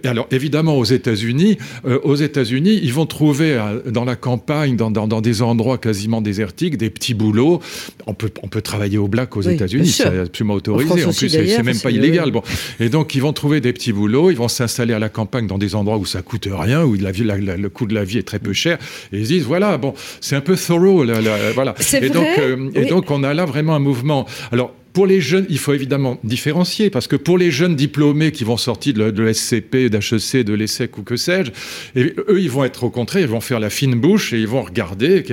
Alors 0.04 0.26
évidemment 0.30 0.76
aux 0.76 0.84
États-Unis, 0.84 1.58
euh, 1.86 1.98
aux 2.02 2.16
États-Unis, 2.16 2.80
ils 2.82 2.92
vont 2.92 3.06
trouver 3.06 3.52
euh, 3.52 3.90
dans 3.90 4.04
la 4.04 4.16
campagne, 4.16 4.76
dans, 4.76 4.90
dans, 4.90 5.20
des 5.20 5.42
endroits 5.42 5.78
quasiment 5.78 6.20
désertiques, 6.20 6.76
des 6.76 6.90
petits 6.90 7.14
boulots. 7.14 7.60
On 8.06 8.14
peut 8.14 8.30
on 8.42 8.48
peut 8.48 8.62
travailler 8.62 8.98
au 8.98 9.06
black 9.06 9.36
aux 9.36 9.42
États-Unis, 9.42 9.88
c'est 9.88 10.18
absolument 10.18 10.54
autorisé. 10.54 10.90
En, 11.04 11.12
plus, 11.12 11.28
c'est 11.28 11.62
même 11.62 11.78
pas 11.78 11.90
illégal. 11.90 12.30
Bon. 12.30 12.42
Et 12.80 12.88
donc 12.88 13.14
ils 13.14 13.22
vont 13.22 13.32
trouver 13.32 13.60
des 13.60 13.72
petits 13.72 13.92
boulots. 13.92 14.30
Ils 14.30 14.36
vont 14.36 14.48
s'installer 14.48 14.94
à 14.94 14.98
la 14.98 15.08
campagne 15.08 15.46
dans 15.46 15.58
des 15.58 15.74
endroits 15.74 15.98
où 15.98 16.06
ça 16.06 16.22
coûte 16.22 16.48
rien, 16.50 16.84
où 16.84 16.94
la 16.94 17.12
vie, 17.12 17.24
le 17.24 17.68
coût 17.68 17.86
de 17.86 17.94
la 17.94 18.04
vie 18.04 18.18
est 18.18 18.26
très 18.26 18.38
peu 18.38 18.52
cher. 18.52 18.78
Et 19.12 19.18
ils 19.18 19.26
disent 19.26 19.44
voilà, 19.44 19.78
bon, 19.78 19.94
c'est 20.20 20.36
un 20.36 20.40
peu 20.40 20.56
thorough. 20.56 21.08
voilà. 21.54 21.74
Et 22.00 22.10
donc 22.10 22.26
euh, 22.38 22.70
et 22.74 22.86
donc 22.86 23.10
on 23.10 23.22
a 23.22 23.34
là 23.34 23.44
vraiment 23.44 23.74
un 23.74 23.80
mouvement. 23.80 24.26
Alors 24.50 24.74
pour 24.92 25.06
les 25.06 25.20
jeunes, 25.20 25.46
il 25.48 25.58
faut 25.58 25.72
évidemment 25.72 26.19
différencier, 26.25 26.90
parce 26.90 27.06
que 27.06 27.16
pour 27.16 27.38
les 27.38 27.50
jeunes 27.50 27.76
diplômés 27.76 28.32
qui 28.32 28.44
vont 28.44 28.56
sortir 28.56 28.94
de, 28.94 29.10
de 29.10 29.22
l'SCP, 29.22 29.88
d'HEC, 29.88 30.44
de 30.44 30.54
l'ESSEC 30.54 30.98
ou 30.98 31.02
que 31.02 31.16
sais-je, 31.16 31.50
eux, 31.96 32.40
ils 32.40 32.50
vont 32.50 32.64
être 32.64 32.84
au 32.84 32.90
contraire, 32.90 33.22
ils 33.22 33.28
vont 33.28 33.40
faire 33.40 33.60
la 33.60 33.70
fine 33.70 33.94
bouche 33.94 34.32
et 34.32 34.38
ils 34.38 34.48
vont 34.48 34.62
regarder 34.62 35.25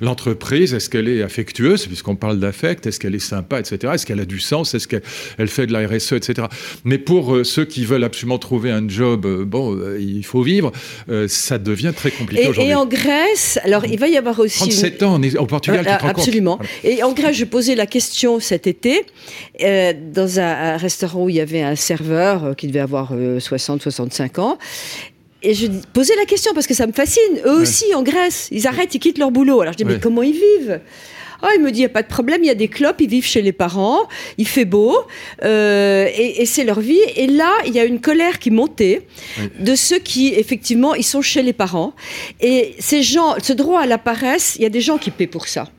l'entreprise, 0.00 0.74
est-ce 0.74 0.88
qu'elle 0.88 1.08
est 1.08 1.22
affectueuse, 1.22 1.86
puisqu'on 1.86 2.16
parle 2.16 2.38
d'affect, 2.38 2.86
est-ce 2.86 3.00
qu'elle 3.00 3.14
est 3.14 3.18
sympa, 3.18 3.60
etc., 3.60 3.92
est-ce 3.94 4.06
qu'elle 4.06 4.20
a 4.20 4.24
du 4.24 4.40
sens, 4.40 4.74
est-ce 4.74 4.86
qu'elle 4.86 5.48
fait 5.48 5.66
de 5.66 5.72
la 5.72 5.86
RSE, 5.86 6.12
etc. 6.12 6.48
Mais 6.84 6.98
pour 6.98 7.34
euh, 7.34 7.44
ceux 7.44 7.64
qui 7.64 7.84
veulent 7.84 8.04
absolument 8.04 8.38
trouver 8.38 8.70
un 8.70 8.88
job, 8.88 9.26
euh, 9.26 9.44
bon, 9.44 9.76
euh, 9.76 9.98
il 10.00 10.24
faut 10.24 10.42
vivre, 10.42 10.72
ça 11.26 11.58
devient 11.58 11.92
très 11.94 12.10
compliqué 12.10 12.48
aujourd'hui. 12.48 12.72
Et 12.72 12.74
en 12.74 12.86
Grèce, 12.86 13.58
alors 13.64 13.84
il 13.84 13.98
va 13.98 14.08
y 14.08 14.16
avoir 14.16 14.38
aussi... 14.38 14.58
37 14.58 15.02
ans 15.02 15.20
au 15.38 15.46
Portugal, 15.46 15.84
tu 15.84 16.06
Absolument. 16.06 16.58
Et 16.84 17.02
en 17.02 17.12
Grèce, 17.12 17.36
je 17.36 17.44
posais 17.44 17.74
la 17.74 17.86
question 17.86 18.40
cet 18.40 18.66
été, 18.66 18.99
euh, 19.62 19.92
dans 20.12 20.40
un, 20.40 20.76
restaurant 20.76 21.24
où 21.24 21.28
il 21.28 21.36
y 21.36 21.40
avait 21.40 21.62
un 21.62 21.76
serveur 21.76 22.44
euh, 22.44 22.54
qui 22.54 22.66
devait 22.66 22.80
avoir 22.80 23.12
60-65 23.12 24.22
euh, 24.38 24.42
ans. 24.42 24.58
Et 25.42 25.54
je 25.54 25.66
posais 25.92 26.16
la 26.16 26.24
question 26.24 26.52
parce 26.54 26.66
que 26.66 26.74
ça 26.74 26.86
me 26.86 26.92
fascine. 26.92 27.40
Eux 27.46 27.60
aussi, 27.62 27.94
en 27.94 28.02
Grèce, 28.02 28.48
ils 28.50 28.66
arrêtent, 28.66 28.94
ils 28.94 28.98
quittent 28.98 29.18
leur 29.18 29.30
boulot. 29.30 29.62
Alors 29.62 29.72
je 29.72 29.78
dis, 29.78 29.84
mais 29.84 29.98
comment 29.98 30.22
ils 30.22 30.34
vivent? 30.34 30.80
Oh, 31.42 31.46
il 31.56 31.62
me 31.62 31.70
dit, 31.70 31.78
il 31.78 31.82
n'y 31.82 31.86
a 31.86 31.90
pas 31.90 32.02
de 32.02 32.08
problème, 32.08 32.44
il 32.44 32.48
y 32.48 32.50
a 32.50 32.54
des 32.54 32.68
clopes, 32.68 33.00
ils 33.00 33.08
vivent 33.08 33.24
chez 33.24 33.40
les 33.40 33.52
parents, 33.52 34.00
il 34.36 34.46
fait 34.46 34.66
beau, 34.66 34.94
et, 35.42 36.42
c'est 36.44 36.64
leur 36.64 36.80
vie. 36.80 37.00
Et 37.16 37.26
là, 37.26 37.50
il 37.64 37.72
y 37.72 37.80
a 37.80 37.84
une 37.84 38.02
colère 38.02 38.38
qui 38.38 38.50
montait 38.50 39.06
de 39.58 39.74
ceux 39.74 39.98
qui, 39.98 40.34
effectivement, 40.34 40.94
ils 40.94 41.02
sont 41.02 41.22
chez 41.22 41.42
les 41.42 41.54
parents. 41.54 41.94
Et 42.42 42.74
ces 42.78 43.02
gens, 43.02 43.36
ce 43.42 43.54
droit 43.54 43.80
à 43.80 43.86
la 43.86 43.96
paresse, 43.96 44.56
il 44.56 44.62
y 44.62 44.66
a 44.66 44.68
des 44.68 44.82
gens 44.82 44.98
qui 44.98 45.10
paient 45.10 45.26
pour 45.26 45.48
ça. 45.48 45.70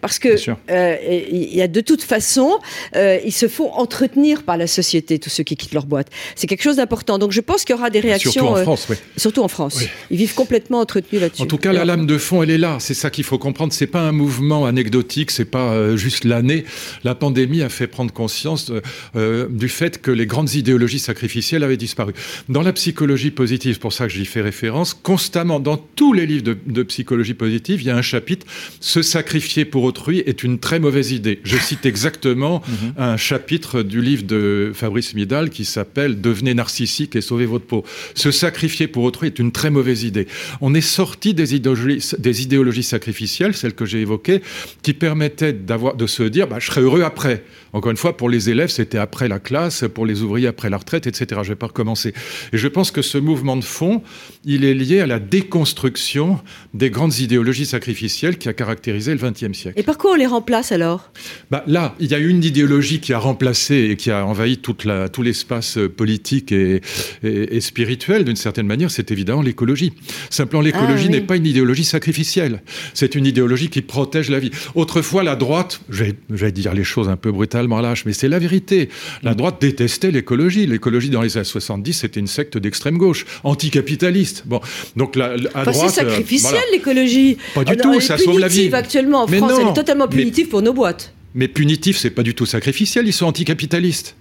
Parce 0.00 0.18
que 0.18 0.28
euh, 0.70 0.96
il 1.30 1.54
y 1.54 1.62
a 1.62 1.68
de 1.68 1.80
toute 1.80 2.02
façon, 2.02 2.58
euh, 2.96 3.18
ils 3.24 3.32
se 3.32 3.48
font 3.48 3.72
entretenir 3.72 4.42
par 4.42 4.56
la 4.56 4.66
société, 4.66 5.18
tous 5.18 5.30
ceux 5.30 5.42
qui 5.42 5.56
quittent 5.56 5.74
leur 5.74 5.86
boîte. 5.86 6.08
C'est 6.34 6.46
quelque 6.46 6.62
chose 6.62 6.76
d'important. 6.76 7.18
Donc 7.18 7.32
je 7.32 7.40
pense 7.40 7.64
qu'il 7.64 7.74
y 7.74 7.78
aura 7.78 7.90
des 7.90 8.00
réactions. 8.00 8.32
Surtout 8.32 8.48
en 8.48 8.56
euh, 8.56 8.62
France, 8.62 8.86
oui. 8.90 8.96
Surtout 9.16 9.42
en 9.42 9.48
France. 9.48 9.84
Ils 10.10 10.16
vivent 10.16 10.34
complètement 10.34 10.80
entretenus 10.80 11.20
là-dessus. 11.20 11.42
En 11.42 11.46
tout 11.46 11.58
cas, 11.58 11.72
la 11.72 11.84
lame 11.84 12.06
de 12.06 12.18
fond, 12.18 12.42
elle 12.42 12.50
est 12.50 12.58
là. 12.58 12.78
C'est 12.80 12.94
ça 12.94 13.10
qu'il 13.10 13.24
faut 13.24 13.38
comprendre. 13.38 13.72
C'est 13.72 13.86
pas 13.86 14.00
un 14.00 14.12
mouvement 14.12 14.66
anecdotique, 14.66 15.30
c'est 15.30 15.44
pas 15.44 15.96
juste 15.96 16.24
l'année. 16.24 16.64
La 17.04 17.14
pandémie 17.14 17.62
a 17.62 17.68
fait 17.68 17.86
prendre 17.86 18.12
conscience 18.12 18.72
du 19.14 19.68
fait 19.68 20.00
que 20.00 20.10
les 20.10 20.26
grandes 20.26 20.54
idéologies 20.54 20.98
sacrificielles 20.98 21.62
avaient 21.62 21.76
disparu. 21.76 22.12
Dans 22.48 22.62
la 22.62 22.72
psychologie 22.72 23.30
positive, 23.30 23.74
c'est 23.74 23.80
pour 23.80 23.92
ça 23.92 24.06
que 24.06 24.12
j'y 24.12 24.24
fais 24.24 24.40
référence, 24.40 24.94
constamment 24.94 25.60
dans 25.60 25.76
tous 25.76 26.12
les 26.12 26.26
livres 26.26 26.44
de, 26.44 26.56
de 26.66 26.82
psychologie 26.82 27.34
positive, 27.34 27.80
il 27.80 27.86
y 27.86 27.90
a 27.90 27.96
un 27.96 28.02
chapitre 28.02 28.46
se 28.80 29.02
sacrifier 29.02 29.64
pour 29.68 29.84
autrui 29.84 30.18
est 30.26 30.42
une 30.42 30.58
très 30.58 30.80
mauvaise 30.80 31.12
idée. 31.12 31.40
Je 31.44 31.56
cite 31.56 31.86
exactement 31.86 32.62
mhm. 32.68 32.94
un 32.96 33.16
chapitre 33.16 33.82
du 33.82 34.02
livre 34.02 34.24
de 34.24 34.72
Fabrice 34.74 35.14
Midal 35.14 35.50
qui 35.50 35.64
s'appelle 35.64 36.20
Devenez 36.20 36.54
narcissique 36.54 37.14
et 37.14 37.20
sauvez 37.20 37.46
votre 37.46 37.64
peau. 37.64 37.84
Se 38.14 38.30
sacrifier 38.30 38.88
pour 38.88 39.04
autrui 39.04 39.28
est 39.28 39.38
une 39.38 39.52
très 39.52 39.70
mauvaise 39.70 40.02
idée. 40.02 40.26
On 40.60 40.74
est 40.74 40.80
sorti 40.80 41.34
des 41.34 41.54
idéologies, 41.54 42.04
des 42.18 42.42
idéologies 42.42 42.82
sacrificielles, 42.82 43.54
celles 43.54 43.74
que 43.74 43.84
j'ai 43.84 44.00
évoquées, 44.00 44.42
qui 44.82 44.92
permettaient 44.92 45.52
d'avoir, 45.52 45.94
de 45.94 46.06
se 46.06 46.22
dire, 46.22 46.48
bah, 46.48 46.56
je 46.58 46.66
serai 46.66 46.80
heureux 46.80 47.02
après. 47.02 47.44
Encore 47.72 47.90
une 47.90 47.96
fois, 47.96 48.16
pour 48.16 48.30
les 48.30 48.50
élèves, 48.50 48.70
c'était 48.70 48.98
après 48.98 49.28
la 49.28 49.38
classe, 49.38 49.84
pour 49.94 50.06
les 50.06 50.22
ouvriers 50.22 50.48
après 50.48 50.70
la 50.70 50.78
retraite, 50.78 51.06
etc. 51.06 51.26
Je 51.30 51.36
ne 51.36 51.42
vais 51.48 51.56
pas 51.56 51.66
recommencer. 51.66 52.14
Et 52.52 52.58
je 52.58 52.68
pense 52.68 52.90
que 52.90 53.02
ce 53.02 53.18
mouvement 53.18 53.56
de 53.56 53.64
fond, 53.64 54.02
il 54.44 54.64
est 54.64 54.74
lié 54.74 55.00
à 55.00 55.06
la 55.06 55.18
déconstruction 55.18 56.40
des 56.74 56.90
grandes 56.90 57.18
idéologies 57.18 57.66
sacrificielles 57.66 58.38
qui 58.38 58.48
a 58.48 58.52
caractérisé 58.52 59.14
le 59.14 59.18
XXe 59.18 59.52
siècle. 59.52 59.57
Et 59.76 59.82
par 59.82 59.98
quoi 59.98 60.12
on 60.12 60.14
les 60.14 60.26
remplace 60.26 60.72
alors? 60.72 61.10
Bah, 61.50 61.64
Là, 61.66 61.94
il 62.00 62.10
y 62.10 62.14
a 62.14 62.18
une 62.18 62.44
idéologie 62.44 63.00
qui 63.00 63.12
a 63.12 63.18
remplacé 63.18 63.88
et 63.90 63.96
qui 63.96 64.10
a 64.10 64.24
envahi 64.24 64.58
toute 64.58 64.84
la, 64.84 65.08
tout 65.08 65.22
l'espace 65.22 65.78
politique 65.96 66.52
et, 66.52 66.80
et, 67.22 67.60
spirituel 67.60 68.24
d'une 68.24 68.36
certaine 68.36 68.66
manière, 68.66 68.90
c'est 68.90 69.10
évidemment 69.10 69.42
l'écologie. 69.42 69.92
Simplement, 70.30 70.62
l'écologie 70.62 71.06
ah 71.08 71.12
n'est 71.12 71.20
pas 71.20 71.36
une 71.36 71.46
idéologie 71.46 71.84
sacrificielle. 71.84 72.62
C'est 72.94 73.14
une 73.14 73.26
idéologie 73.26 73.68
qui 73.68 73.82
protège 73.82 74.30
la 74.30 74.38
vie. 74.38 74.50
Autrefois, 74.74 75.22
la 75.22 75.36
droite, 75.36 75.80
je 75.90 76.04
vais 76.30 76.52
dire 76.52 76.74
les 76.74 76.84
choses 76.84 77.08
un 77.08 77.16
peu 77.16 77.32
brutalement 77.32 77.80
lâches, 77.80 78.04
mais 78.06 78.12
c'est 78.12 78.28
la 78.28 78.38
vérité. 78.38 78.88
La 79.22 79.34
droite 79.34 79.56
détestait 79.60 80.10
l'écologie. 80.10 80.66
L'écologie 80.66 81.10
dans 81.10 81.22
les 81.22 81.36
années 81.36 81.44
70, 81.44 81.92
c'était 81.92 82.20
une 82.20 82.26
secte 82.26 82.58
d'extrême 82.58 82.98
gauche, 82.98 83.26
anticapitaliste. 83.44 84.44
Bon, 84.46 84.60
donc 84.96 85.16
la, 85.16 85.34
à 85.54 85.64
droite, 85.64 85.90
c'est 85.90 86.04
euh, 86.04 86.08
sacrificiel 86.10 86.62
l'écologie. 86.72 87.36
Pas 87.54 87.64
du 87.64 87.76
tout, 87.76 88.00
ça 88.00 88.18
sauve 88.18 88.38
la 88.38 88.48
vie. 88.48 88.70
actuellement 88.72 89.22
en 89.22 89.26
France, 89.26 89.47
elle 89.56 89.68
est 89.68 89.74
totalement 89.74 90.08
punitive 90.08 90.48
pour 90.48 90.62
nos 90.62 90.72
boîtes. 90.72 91.12
Mais 91.34 91.48
punitif, 91.48 91.98
c'est 91.98 92.10
pas 92.10 92.22
du 92.22 92.34
tout 92.34 92.46
sacrificiel. 92.46 93.06
Ils 93.06 93.12
sont 93.12 93.26
anticapitalistes. 93.26 94.16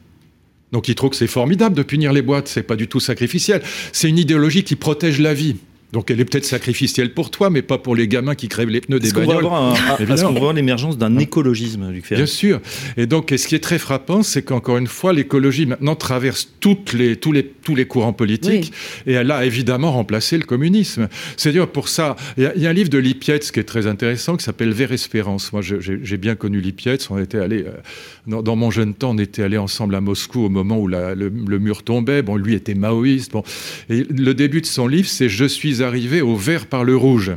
Donc 0.72 0.88
ils 0.88 0.96
trouvent 0.96 1.12
que 1.12 1.15
c'est 1.15 1.27
formidable 1.27 1.75
de 1.75 1.84
punir 1.84 2.12
les 2.12 2.22
boîtes, 2.22 2.48
c'est 2.48 2.63
pas 2.63 2.75
du 2.75 2.88
tout 2.88 3.00
sacrificiel. 3.00 3.62
C'est 3.93 4.10
une 4.10 4.17
idéologie 4.17 4.63
qui 4.63 4.75
protège 4.75 5.19
la 5.19 5.34
vie. 5.34 5.55
Donc 5.94 6.12
elle 6.12 6.20
est 6.20 6.25
peut-être 6.25 6.46
sacrificielle 6.46 7.13
pour 7.13 7.32
toi, 7.32 7.50
mais 7.50 7.62
pas 7.62 7.77
pour 7.77 7.96
les 7.96 8.10
gamins 8.10 8.36
qui 8.36 8.50
crèvent 8.50 8.70
les 8.70 8.82
pneus 8.82 9.00
des 9.00 9.12
bagnoles. 9.12 9.46
Est-ce 10.00 10.24
qu'on 10.24 10.32
va 10.32 10.38
avoir 10.38 10.53
l'émergence 10.53 10.98
d'un 10.98 11.17
écologisme, 11.17 11.89
Luc 11.89 12.12
Bien 12.12 12.25
sûr. 12.25 12.60
Et 12.98 13.06
donc, 13.06 13.34
ce 13.36 13.48
qui 13.48 13.56
est 13.56 13.63
très 13.63 13.79
frappant, 13.79 14.22
c'est 14.22 14.41
qu'encore 14.41 14.77
une 14.77 14.88
fois, 14.88 15.13
l'écologie 15.13 15.65
maintenant 15.65 15.96
traverse 15.96 16.50
toutes 16.60 16.91
les, 16.91 17.15
tous, 17.15 17.32
les, 17.32 17.46
tous 17.46 17.74
les 17.74 17.86
courants 17.86 18.12
politiques, 18.12 18.74
et 19.06 19.13
elle 19.13 19.32
a 19.32 19.46
évidemment 19.46 19.94
remplacé 19.94 20.38
le 20.38 20.44
communisme. 20.44 21.08
C'est-à-dire, 21.38 21.67
pour 21.67 21.88
ça, 21.88 22.17
il 22.38 22.44
y, 22.44 22.67
a 22.67 22.70
un 22.70 22.74
livre 22.74 22.89
de 22.89 22.98
Lipietz 22.98 23.51
qui 23.51 23.60
est 23.62 23.63
très 23.63 23.88
intéressant, 23.88 24.36
qui 24.36 24.44
s'appelle 24.44 24.72
Vers 24.72 24.91
Espérance. 24.91 25.53
Moi, 25.53 25.62
j'ai 25.62 26.17
bien 26.17 26.36
connu 26.36 26.60
Lipietz. 26.60 27.10
On 27.10 27.17
était 27.17 27.39
allé, 27.39 27.63
euh, 27.65 28.41
dans, 28.41 28.56
mon 28.58 28.72
jeune 28.72 28.94
temps, 28.94 29.12
on 29.12 29.17
était 29.17 29.44
allés 29.44 29.58
ensemble 29.58 29.96
à 29.96 30.01
Moscou 30.01 30.46
au 30.46 30.50
moment 30.50 30.77
où 30.77 30.88
le, 30.88 31.60
mur 31.60 31.84
tombait. 31.84 32.22
Bon, 32.22 32.36
lui 32.36 32.56
était 32.56 32.75
maoïste. 32.75 33.32
Bon. 33.32 33.44
Et 33.89 34.03
le 34.03 34.34
début 34.34 34.60
de 34.60 34.65
son 34.65 34.88
livre, 34.88 35.08
c'est 35.08 35.29
Je 35.29 35.46
suis 35.46 35.76
arrivé 35.81 36.22
au 36.22 36.36
vert 36.36 36.67
par 36.67 36.84
le 36.84 36.96
rouge. 36.96 37.31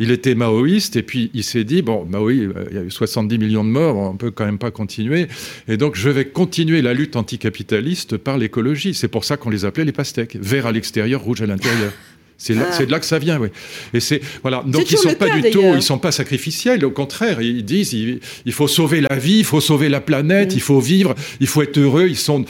Il 0.00 0.10
était 0.10 0.34
maoïste 0.34 0.96
et 0.96 1.02
puis 1.02 1.30
il 1.34 1.42
s'est 1.42 1.64
dit 1.64 1.82
bon, 1.82 2.04
Maoï, 2.04 2.44
euh, 2.44 2.64
il 2.70 2.76
y 2.76 2.78
a 2.78 2.82
eu 2.82 2.90
70 2.90 3.38
millions 3.38 3.64
de 3.64 3.68
morts, 3.68 3.96
on 3.96 4.16
peut 4.16 4.30
quand 4.30 4.44
même 4.44 4.58
pas 4.58 4.70
continuer. 4.70 5.26
Et 5.68 5.76
donc 5.76 5.96
je 5.96 6.08
vais 6.08 6.26
continuer 6.26 6.80
la 6.80 6.94
lutte 6.94 7.16
anticapitaliste 7.16 8.16
par 8.16 8.38
l'écologie. 8.38 8.94
C'est 8.94 9.08
pour 9.08 9.24
ça 9.24 9.36
qu'on 9.36 9.50
les 9.50 9.64
appelait 9.64 9.84
les 9.84 9.92
pastèques. 9.92 10.36
Vert 10.40 10.66
à 10.66 10.72
l'extérieur, 10.72 11.20
rouge 11.20 11.42
à 11.42 11.46
l'intérieur. 11.46 11.92
C'est 12.42 12.86
de 12.86 12.90
là 12.90 12.98
que 12.98 13.06
ça 13.06 13.20
vient, 13.20 13.38
oui. 13.38 13.48
Et 13.94 14.00
c'est 14.00 14.20
voilà. 14.42 14.64
Donc 14.66 14.90
ils 14.90 14.98
sont 14.98 15.14
pas 15.14 15.30
du 15.38 15.50
tout, 15.50 15.62
ils 15.76 15.82
sont 15.82 15.98
pas 15.98 16.10
sacrificiels. 16.10 16.84
Au 16.84 16.90
contraire, 16.90 17.40
ils 17.40 17.64
disent 17.64 17.92
il, 17.92 18.52
faut 18.52 18.66
sauver 18.66 19.00
la 19.00 19.16
vie, 19.16 19.38
il 19.38 19.44
faut 19.44 19.60
sauver 19.60 19.88
la 19.88 20.00
planète, 20.00 20.52
mm. 20.52 20.56
il 20.56 20.60
faut 20.60 20.80
vivre, 20.80 21.14
il 21.38 21.46
faut 21.46 21.62
être 21.62 21.78
heureux. 21.78 22.06
Ils 22.08 22.16
sont 22.16 22.44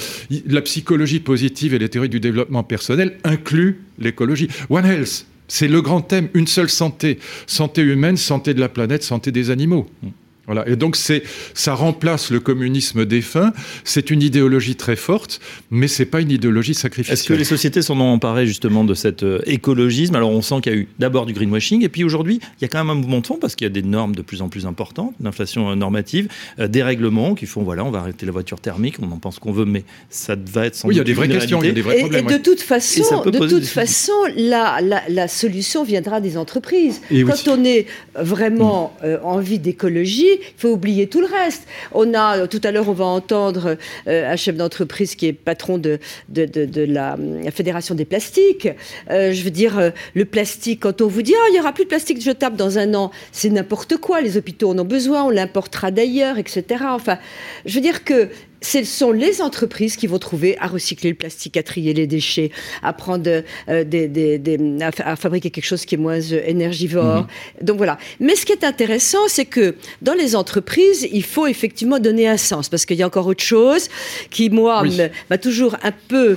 la 0.47 0.63
psychologie 0.63 1.21
positive 1.21 1.75
et 1.75 1.79
les 1.79 1.91
théories 1.91 2.09
du 2.09 2.21
développement 2.21 2.63
personnel 2.63 3.19
incluent 3.25 3.83
l'écologie. 3.99 4.49
One 4.71 4.87
Health, 4.87 5.27
c'est 5.47 5.69
le 5.69 5.83
grand 5.83 6.01
thème, 6.01 6.29
une 6.33 6.47
seule 6.47 6.71
santé, 6.71 7.19
santé 7.47 7.83
humaine, 7.83 8.17
santé 8.17 8.55
de 8.55 8.61
la 8.61 8.71
planète, 8.71 9.03
santé 9.03 9.31
des 9.31 9.51
animaux. 9.51 9.91
Mm. 10.03 10.09
Voilà. 10.47 10.69
Et 10.69 10.75
donc 10.75 10.97
c'est, 10.97 11.23
ça 11.55 11.75
remplace 11.75 12.31
le 12.31 12.41
communisme 12.41 13.05
défunt. 13.05 13.53
C'est 13.85 14.11
une 14.11 14.23
idéologie 14.23 14.75
très 14.75 14.97
forte, 14.97 15.41
mais 15.71 15.87
c'est 15.87 16.05
pas 16.05 16.21
une 16.21 16.33
idéologie 16.33 16.75
sacrificielle. 16.75 17.17
Est-ce 17.17 17.29
que 17.29 17.35
les 17.35 17.45
sociétés 17.45 17.81
sont 17.81 17.99
emparées 18.01 18.47
justement 18.47 18.83
de 18.83 18.95
cet 18.95 19.23
euh, 19.23 19.41
écologisme? 19.47 20.17
Alors 20.17 20.31
on 20.31 20.43
sent 20.43 20.57
qu'il 20.63 20.73
y 20.73 20.75
a 20.75 20.79
eu 20.79 20.89
d'abord 20.99 21.27
du 21.27 21.33
greenwashing, 21.33 21.85
et 21.85 21.89
puis 21.89 22.03
aujourd'hui 22.03 22.41
il 22.59 22.63
y 22.63 22.65
a 22.65 22.69
quand 22.69 22.79
même 22.79 22.91
un 22.91 22.97
mouvement 22.97 23.21
de 23.21 23.27
fond 23.27 23.39
parce 23.41 23.55
qu'il 23.55 23.67
y 23.67 23.71
a 23.71 23.73
des 23.73 23.83
normes 23.83 24.17
de 24.17 24.23
plus 24.23 24.43
en 24.43 24.49
plus 24.49 24.67
importantes, 24.67 25.15
d'inflation 25.21 25.71
euh, 25.71 25.75
normative, 25.77 26.27
euh, 26.59 26.67
des 26.67 26.83
règlements 26.83 27.37
qui 27.37 27.47
font 27.47 27.63
voilà, 27.63 27.85
on 27.85 27.93
va 27.93 28.01
arrêter 28.01 28.27
la 28.27 28.33
voiture 28.33 28.59
thermique, 28.59 28.97
on 29.01 29.13
en 29.13 29.19
pense 29.19 29.39
qu'on 29.39 29.53
veut, 29.53 29.65
mais 29.65 29.85
ça 30.11 30.35
va 30.53 30.67
être 30.67 30.75
sans 30.75 30.89
Oui, 30.89 30.97
il 30.97 30.99
y 30.99 31.01
a 31.01 31.05
des 31.05 31.15
vraies 31.15 31.29
questions, 31.29 31.63
il 31.63 31.69
y 31.69 31.71
a 31.71 31.73
des 31.73 31.83
vrais 31.83 31.99
problèmes. 31.99 32.29
Et, 32.29 32.33
de 32.33 32.39
toute 32.39 32.61
façon, 32.61 33.23
de 33.25 33.49
toute 33.49 33.67
façon, 33.67 34.13
la, 34.37 34.81
la, 35.09 35.29
solution 35.29 35.85
viendra 35.85 36.21
des 36.21 36.37
entreprises. 36.37 37.01
Quand 37.11 37.49
on 37.49 37.65
est 37.65 37.87
vraiment 38.17 38.93
envie 39.23 39.61
d'écologie 39.61 40.32
il 40.41 40.61
faut 40.61 40.71
oublier 40.71 41.09
tout 41.09 41.21
le 41.21 41.27
reste. 41.27 41.67
On 41.93 42.15
a, 42.15 42.47
tout 42.47 42.61
à 42.65 42.71
l'heure, 42.71 42.89
on 42.89 42.93
va 42.93 43.05
entendre 43.05 43.77
euh, 44.07 44.33
un 44.33 44.37
chef 44.37 44.57
d'entreprise 44.57 45.15
qui 45.15 45.27
est 45.27 45.33
patron 45.33 45.79
de, 45.79 45.99
de, 46.29 46.85
la, 46.85 47.17
Fédération 47.51 47.95
des 47.95 48.05
plastiques. 48.05 48.69
Euh, 49.11 49.33
je 49.33 49.43
veux 49.43 49.51
dire, 49.51 49.79
euh, 49.79 49.91
le 50.15 50.25
plastique, 50.25 50.81
quand 50.81 51.01
on 51.01 51.07
vous 51.07 51.23
dit, 51.23 51.35
oh, 51.37 51.45
il 51.51 51.53
n'y 51.53 51.61
aura 51.61 51.73
plus 51.73 51.85
de 51.85 51.89
plastique 51.89 52.21
jetable 52.21 52.57
dans 52.57 52.79
un 52.79 52.95
an, 52.95 53.11
c'est 53.31 53.51
n'importe 53.51 53.97
quoi. 53.97 54.21
Les 54.21 54.37
hôpitaux 54.37 54.71
en 54.71 54.79
ont 54.79 54.85
besoin, 54.85 55.25
on 55.25 55.31
l'importera 55.31 55.91
d'ailleurs, 55.91 56.39
etc. 56.39 56.85
Enfin, 56.89 57.19
je 57.67 57.75
veux 57.75 57.81
dire 57.81 58.05
que 58.05 58.29
ce 58.63 58.85
sont 58.85 59.13
les 59.13 59.43
entreprises 59.43 59.97
qui 59.97 60.07
vont 60.07 60.19
trouver 60.19 60.57
à 60.59 60.67
recycler 60.67 61.11
le 61.11 61.17
plastique, 61.17 61.57
à 61.57 61.63
trier 61.63 61.93
les 61.93 62.07
déchets, 62.07 62.51
à 62.83 62.93
prendre 62.93 63.43
euh, 63.69 63.85
des, 63.85 64.41
à, 64.81 65.17
fabriquer 65.17 65.51
quelque 65.51 65.65
chose 65.65 65.85
qui 65.85 65.97
est 65.97 65.99
moins 65.99 66.21
euh, 66.33 66.43
énergivore. 66.47 67.23
Mhm. 67.23 67.67
Donc 67.67 67.77
voilà. 67.77 67.99
Mais 68.21 68.37
ce 68.37 68.47
qui 68.47 68.53
est 68.53 68.65
intéressant, 68.65 69.29
c'est 69.29 69.45
que 69.45 69.75
dans 70.01 70.15
les 70.15 70.37
entreprises, 70.37 71.07
il 71.13 71.25
faut 71.25 71.47
effectivement 71.47 71.99
donner 71.99 72.29
un 72.29 72.37
sens, 72.37 72.69
parce 72.69 72.87
qu'il 72.87 72.97
y 72.97 73.03
a 73.03 73.07
encore 73.07 73.27
autre 73.27 73.45
chose 73.45 73.89
qui 74.31 74.51
moi 74.51 74.85
m'a 75.31 75.39
toujours 75.39 75.77
un 75.83 75.93
peu 76.09 76.37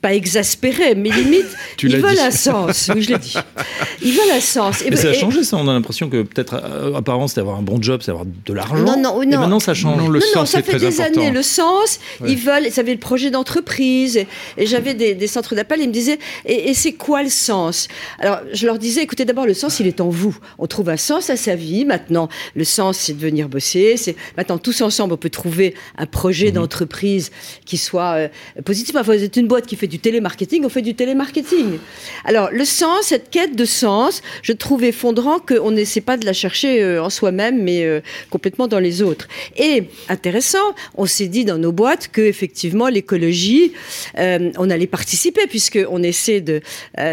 pas 0.00 0.14
exaspéré, 0.14 0.94
mais 0.94 1.10
limite, 1.10 1.46
ils 1.82 1.96
veulent 1.96 2.18
un 2.18 2.30
sens. 2.30 2.90
Oui, 2.94 3.02
je 3.02 3.10
l'ai 3.10 3.18
dit. 3.18 3.34
Ils 4.02 4.12
veulent 4.12 4.32
un 4.32 4.40
sens. 4.40 4.82
Mais 4.88 4.96
ça 4.96 5.10
a 5.10 5.12
changé, 5.12 5.44
ça. 5.44 5.58
On 5.58 5.68
a 5.68 5.72
l'impression 5.74 6.08
que 6.08 6.22
peut-être, 6.22 6.54
euh, 6.54 6.94
apparemment, 6.94 7.28
c'était 7.28 7.42
avoir 7.42 7.58
un 7.58 7.62
bon 7.62 7.82
job, 7.82 8.00
c'est 8.02 8.10
avoir 8.10 8.24
de 8.24 8.52
l'argent. 8.54 8.76
Non, 8.76 8.96
non, 8.96 9.16
non. 9.16 9.22
Et 9.22 9.26
maintenant, 9.26 9.60
ça 9.60 9.74
change. 9.74 10.08
le 10.08 10.20
sens, 10.20 10.34
non, 10.34 10.46
ça 10.46 10.62
fait 10.62 10.78
des 10.78 11.00
années. 11.02 11.30
Le 11.30 11.42
sens, 11.42 12.00
ils 12.26 12.38
veulent. 12.38 12.66
Ils 12.66 12.80
avaient 12.80 12.94
le 12.94 13.00
projet 13.00 13.30
d'entreprise. 13.30 14.24
Et, 14.56 14.66
j'avais 14.66 14.94
des, 14.94 15.26
centres 15.26 15.54
d'appel. 15.54 15.80
Ils 15.82 15.88
me 15.88 15.92
disaient, 15.92 16.18
et, 16.46 16.72
c'est 16.72 16.92
quoi 16.92 17.22
le 17.22 17.28
sens? 17.28 17.88
Alors, 18.18 18.40
je 18.52 18.66
leur 18.66 18.78
disais, 18.78 19.02
écoutez, 19.02 19.26
d'abord, 19.26 19.46
le 19.46 19.54
sens, 19.54 19.80
il 19.80 19.86
est 19.86 20.00
en 20.00 20.08
vous. 20.08 20.36
On 20.58 20.66
trouve 20.66 20.88
un 20.88 20.96
sens 20.96 21.28
à 21.28 21.36
sa 21.36 21.56
vie. 21.56 21.84
Maintenant, 21.84 22.28
le 22.54 22.64
sens, 22.64 22.96
c'est 22.96 23.12
de 23.12 23.20
venir 23.20 23.48
bosser. 23.48 23.96
C'est 23.98 24.16
maintenant 24.36 24.56
tous 24.56 24.80
ensemble, 24.80 25.12
on 25.12 25.18
peut 25.18 25.30
trouver 25.30 25.74
un 25.98 26.06
projet 26.06 26.46
mhm. 26.46 26.54
d'entreprise 26.54 27.30
qui 27.66 27.76
soit 27.76 28.14
euh, 28.14 28.28
positif. 28.64 28.96
Enfin, 28.96 29.14
vous 29.14 29.22
êtes 29.22 29.36
une 29.36 29.48
boîte 29.48 29.66
qui 29.66 29.76
fait 29.76 29.89
du 29.90 29.98
télémarketing, 29.98 30.64
on 30.64 30.68
fait 30.70 30.80
du 30.80 30.94
télémarketing. 30.94 31.78
Alors, 32.24 32.50
le 32.50 32.64
sens, 32.64 33.06
cette 33.06 33.28
quête 33.28 33.56
de 33.56 33.64
sens, 33.64 34.22
je 34.42 34.52
trouve 34.52 34.84
effondrant 34.84 35.40
qu'on 35.40 35.72
n'essaie 35.72 36.00
pas 36.00 36.16
de 36.16 36.24
la 36.24 36.32
chercher 36.32 36.82
euh, 36.82 37.02
en 37.02 37.10
soi-même, 37.10 37.62
mais 37.62 37.84
euh, 37.84 38.00
complètement 38.30 38.68
dans 38.68 38.78
les 38.78 39.02
autres. 39.02 39.28
Et 39.56 39.84
intéressant, 40.08 40.58
on 40.94 41.06
s'est 41.06 41.26
dit 41.26 41.44
dans 41.44 41.58
nos 41.58 41.72
boîtes 41.72 42.08
que 42.08 42.22
effectivement 42.22 42.88
l'écologie, 42.88 43.72
euh, 44.18 44.50
on 44.56 44.70
allait 44.70 44.86
participer 44.86 45.46
puisqu'on 45.48 46.02
essaie 46.02 46.40
de 46.40 46.60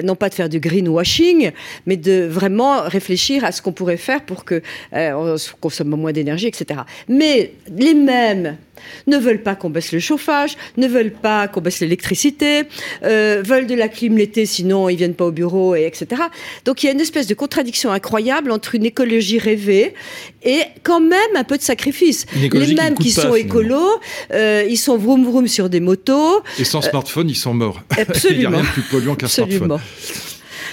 non 0.03 0.15
pas 0.15 0.29
de 0.29 0.35
faire 0.35 0.49
du 0.49 0.59
greenwashing, 0.59 1.51
mais 1.87 1.97
de 1.97 2.25
vraiment 2.25 2.83
réfléchir 2.83 3.43
à 3.43 3.51
ce 3.51 3.61
qu'on 3.61 3.71
pourrait 3.71 3.97
faire 3.97 4.23
pour 4.23 4.45
que 4.45 4.61
on 4.93 5.35
consomme 5.59 5.89
moins 5.89 6.11
d'énergie, 6.11 6.47
etc. 6.47 6.81
Mais 7.07 7.53
les 7.75 7.95
mêmes 7.95 8.57
ne 9.07 9.17
veulent 9.17 9.43
pas 9.43 9.55
qu'on 9.55 9.69
baisse 9.69 9.91
le 9.91 9.99
chauffage, 9.99 10.57
ne 10.77 10.87
veulent 10.87 11.11
pas 11.11 11.47
qu'on 11.47 11.61
baisse 11.61 11.79
l'électricité, 11.79 12.63
euh, 13.03 13.41
veulent 13.45 13.67
de 13.67 13.75
la 13.75 13.87
clim 13.87 14.17
l'été, 14.17 14.45
sinon 14.45 14.89
ils 14.89 14.97
viennent 14.97 15.15
pas 15.15 15.25
au 15.25 15.31
bureau, 15.31 15.75
et 15.75 15.85
etc. 15.85 16.21
Donc 16.65 16.83
il 16.83 16.87
y 16.87 16.89
a 16.89 16.91
une 16.91 17.01
espèce 17.01 17.27
de 17.27 17.33
contradiction 17.33 17.91
incroyable 17.91 18.51
entre 18.51 18.75
une 18.75 18.85
écologie 18.85 19.39
rêvée 19.39 19.93
et 20.43 20.61
quand 20.83 21.01
même 21.01 21.35
un 21.35 21.43
peu 21.43 21.57
de 21.57 21.63
sacrifice. 21.63 22.25
Les 22.35 22.49
mêmes 22.73 22.95
qui, 22.95 23.11
sont 23.11 23.35
écolos, 23.35 23.99
euh, 24.33 24.65
ils 24.69 24.77
sont 24.77 24.97
vroom 24.97 25.25
vroom 25.25 25.47
sur 25.47 25.69
des 25.69 25.79
motos. 25.79 26.41
Et 26.59 26.63
sans 26.63 26.85
euh, 26.85 26.89
smartphone, 26.89 27.29
ils 27.29 27.35
sont 27.35 27.53
morts. 27.53 27.81
Absolument. 27.97 28.29
il 28.31 28.39
n'y 28.39 28.45
a 28.45 28.49
rien 28.49 28.61
de 28.61 28.73
plus 28.73 28.81
polluant 28.83 29.15
qu'un 29.15 29.27
smartphone. 29.27 29.79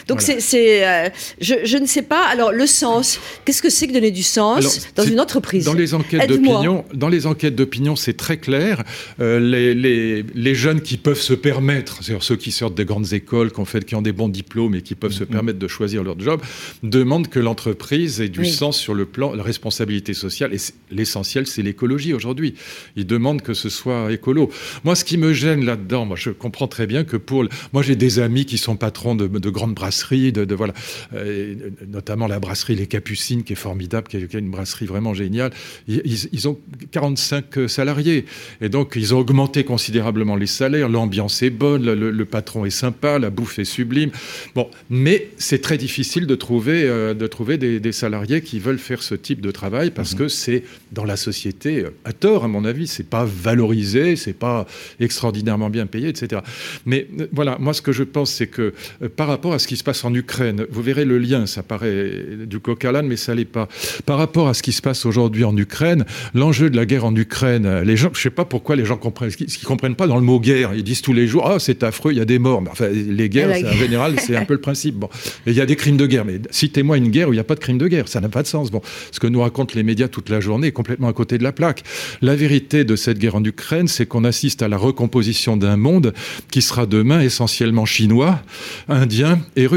Donc 0.07 0.21
c'est, 0.21 0.87
euh, 0.87 1.09
je, 1.41 1.55
je, 1.65 1.77
ne 1.77 1.87
sais 1.87 2.03
pas. 2.03 2.25
Alors 2.27 2.53
le 2.53 2.67
sens, 2.67 3.19
qu'est-ce 3.45 3.63
que 3.63 3.71
c'est 3.71 3.87
que 3.87 3.93
donner 3.93 4.11
du 4.11 4.23
sens 4.23 4.89
dans 4.95 5.05
une 5.05 5.21
entreprise? 5.21 5.65
Dans 5.65 5.75
les 5.75 5.95
enquêtes 5.95 6.29
d'opinion, 6.29 6.85
dans 6.93 7.09
les 7.09 7.27
enquêtes 7.27 7.55
d'opinion, 7.55 7.97
c'est 7.97 8.17
très 8.17 8.37
clair. 8.37 8.83
Euh, 9.21 9.41
les, 9.41 9.75
les, 9.75 10.25
les, 10.35 10.55
jeunes 10.55 10.81
qui 10.81 10.97
peuvent 10.97 11.21
se 11.21 11.35
permettre, 11.35 12.03
c'est-à-dire 12.03 12.23
ceux 12.23 12.37
qui 12.37 12.53
sortent 12.53 12.75
des 12.75 12.85
grandes 12.85 13.13
écoles, 13.13 13.53
qui 13.53 13.61
ont, 13.61 13.65
fait, 13.65 13.85
qui 13.85 13.95
ont 13.95 14.03
des 14.03 14.13
bons 14.13 14.29
diplômes 14.29 14.75
et 14.75 14.83
qui 14.83 14.95
peuvent 14.95 15.13
se 15.13 15.25
mm-hmm. 15.25 15.29
permettre 15.29 15.59
de 15.59 15.69
choisir 15.69 16.03
leur 16.03 16.19
job, 16.19 16.41
demandent 16.83 17.29
que 17.29 17.41
l'entreprise 17.41 18.21
ait 18.21 18.29
du 18.29 18.45
sens 18.45 18.79
sur 18.79 18.95
le 18.95 19.07
plan 19.07 19.33
de 19.33 19.37
la 19.37 19.43
responsabilité 19.43 20.15
sociale. 20.15 20.55
Et 20.55 20.59
l'essentiel, 20.91 21.47
c'est 21.47 21.63
l'écologie 21.63 22.13
aujourd'hui. 22.13 22.55
Ils 22.97 23.07
demandent 23.07 23.43
que 23.43 23.55
ce 23.55 23.69
soit 23.69 24.13
écolo. 24.13 24.51
Moi, 24.85 24.95
ce 24.95 25.05
qui 25.05 25.17
me 25.17 25.33
gêne 25.33 25.65
là-dedans, 25.65 26.05
moi, 26.05 26.17
je 26.17 26.31
comprends 26.31 26.69
très 26.69 26.87
bien 26.87 27.05
que 27.05 27.17
pour, 27.17 27.45
moi, 27.73 27.83
j'ai 27.83 27.97
des 27.97 28.19
amis 28.19 28.45
qui 28.45 28.59
sont 28.59 28.77
patrons 28.77 29.15
de, 29.15 29.27
de 29.27 29.51
grandes 29.51 29.75
brasseries, 29.75 29.94
de, 30.33 30.45
de 30.45 30.55
voilà, 30.55 30.73
euh, 31.15 31.55
notamment 31.87 32.27
la 32.27 32.41
brasserie 32.41 32.75
Les 32.75 32.87
Capucines, 32.87 33.43
qui 33.43 33.53
est 33.53 33.57
formidable, 33.57 34.09
qui 34.09 34.17
est, 34.17 34.35
une 34.35 34.51
brasserie 34.51 34.87
vraiment 34.87 35.15
géniale. 35.15 35.53
Ils, 35.89 36.29
ils, 36.33 36.49
ont 36.49 36.59
45 36.91 37.69
salariés 37.69 38.25
et 38.61 38.69
donc 38.69 38.95
ils 38.97 39.15
ont 39.15 39.19
augmenté 39.19 39.65
considérablement 39.65 40.37
les 40.37 40.47
salaires. 40.47 40.89
L'ambiance 40.89 41.43
est 41.43 41.51
bonne, 41.51 41.85
le, 41.85 42.11
le, 42.11 42.25
patron 42.25 42.65
est 42.65 42.71
sympa, 42.71 43.19
la 43.19 43.31
bouffe 43.31 43.59
est 43.59 43.65
sublime. 43.65 44.11
Bon, 44.55 44.69
mais 44.91 45.29
c'est 45.39 45.61
très 45.61 45.79
difficile 45.79 46.27
de 46.27 46.35
trouver, 46.35 46.85
euh, 46.85 47.15
de 47.15 47.27
trouver 47.27 47.59
des, 47.59 47.81
des, 47.81 47.93
salariés 47.93 48.43
qui 48.43 48.59
veulent 48.59 48.79
faire 48.79 49.03
ce 49.03 49.15
type 49.15 49.41
de 49.41 49.51
travail 49.51 49.91
parce 49.91 50.15
mmh. 50.15 50.19
que 50.19 50.29
c'est 50.29 50.65
dans 50.93 51.05
la 51.05 51.17
société 51.17 51.85
à 52.05 52.13
tort, 52.13 52.45
à 52.45 52.49
mon 52.49 52.65
avis, 52.65 52.87
c'est 52.87 53.09
pas 53.09 53.25
valorisé, 53.25 54.17
c'est 54.17 54.33
pas 54.33 54.67
extraordinairement 55.01 55.71
bien 55.71 55.87
payé, 55.87 56.09
etc. 56.09 56.43
Mais 56.87 57.07
euh, 57.19 57.27
voilà, 57.33 57.57
moi, 57.59 57.75
ce 57.75 57.83
que 57.83 57.93
je 57.93 58.03
pense, 58.03 58.31
c'est 58.31 58.47
que 58.47 58.73
euh, 59.03 59.09
par 59.09 59.29
rapport 59.29 59.53
à 59.53 59.59
ce 59.59 59.67
qui 59.67 59.77
se 59.77 59.84
passe 59.85 60.05
en 60.05 60.15
Ukraine, 60.15 60.67
vous 60.71 60.83
verrez 60.83 61.05
le 61.05 61.19
lien, 61.19 61.47
ça 61.47 61.63
paraît 61.63 62.11
du 62.47 62.59
coq 62.59 62.85
à 62.85 62.93
l'âne, 62.93 63.07
mais 63.07 63.17
ça 63.17 63.35
l'est 63.35 63.45
pas. 63.45 63.69
Par 64.07 64.19
rapport 64.19 64.49
à 64.49 64.55
ce 64.55 64.63
qui 64.63 64.73
se 64.73 64.83
passe 64.83 65.07
aujourd'hui 65.07 65.45
en 65.45 65.57
Ukraine, 65.57 66.05
l'enjeu 66.35 66.71
de 66.71 66.77
la 66.77 66.87
guerre 66.87 67.05
en 67.05 67.15
Ukraine, 67.15 67.83
les 67.83 67.97
gens, 67.97 68.11
je 68.13 68.21
sais 68.21 68.31
pas 68.31 68.45
pourquoi 68.45 68.77
les 68.77 68.85
gens 68.85 68.97
comprennent, 68.97 69.31
ce 69.31 69.37
qu'ils 69.37 69.67
comprennent 69.67 69.95
pas 69.95 70.07
dans 70.07 70.17
le 70.17 70.23
mot 70.23 70.41
guerre, 70.41 70.73
ils 70.75 70.83
disent 70.83 71.03
tous 71.03 71.13
les 71.13 71.27
jours, 71.27 71.47
ah, 71.47 71.59
c'est 71.59 71.83
affreux, 71.83 72.13
il 72.13 72.19
y 72.19 72.21
a 72.21 72.25
des 72.25 72.39
morts. 72.39 72.63
Mais 72.63 72.71
enfin, 72.71 72.89
les 72.89 73.29
guerres, 73.29 73.51
en 73.51 73.77
général, 73.77 74.19
c'est 74.19 74.37
un 74.37 74.45
peu 74.45 74.55
le 74.55 74.61
principe. 74.61 74.97
Bon, 74.97 75.09
il 75.47 75.53
y 75.53 75.61
a 75.61 75.67
des 75.67 75.77
crimes 75.77 75.97
de 75.97 76.07
guerre, 76.07 76.25
mais 76.25 76.41
citez-moi 76.51 76.97
une 76.97 77.11
guerre 77.11 77.29
où 77.29 77.33
il 77.33 77.37
n'y 77.37 77.41
a 77.41 77.45
pas 77.45 77.55
de 77.55 77.61
crime 77.61 77.79
de 77.79 77.89
guerre, 77.89 78.09
ça 78.09 78.21
n'a 78.21 78.29
pas 78.29 78.43
de 78.43 78.49
sens. 78.49 78.71
Bon, 78.71 78.81
ce 79.13 79.21
que 79.21 79.27
nous 79.27 79.41
racontent 79.41 79.75
les 79.75 79.83
médias 79.83 80.09
toute 80.09 80.31
la 80.31 80.41
journée 80.41 80.69
est 80.69 80.73
complètement 80.73 81.09
à 81.09 81.13
côté 81.13 81.39
de 81.39 81.43
la 81.43 81.53
plaque. 81.53 81.83
La 82.23 82.35
vérité 82.35 82.85
de 82.85 82.97
cette 82.97 83.19
guerre 83.19 83.37
en 83.37 83.45
Ukraine, 83.45 83.89
c'est 83.89 84.07
qu'on 84.07 84.25
assiste 84.25 84.63
à 84.63 84.69
la 84.69 84.77
recomposition 84.77 85.57
d'un 85.57 85.77
monde 85.77 86.15
qui 86.51 86.63
sera 86.63 86.87
demain 86.87 87.21
essentiellement 87.21 87.85
chinois, 87.85 88.41
indien 88.89 89.41
et 89.57 89.67
russe 89.67 89.74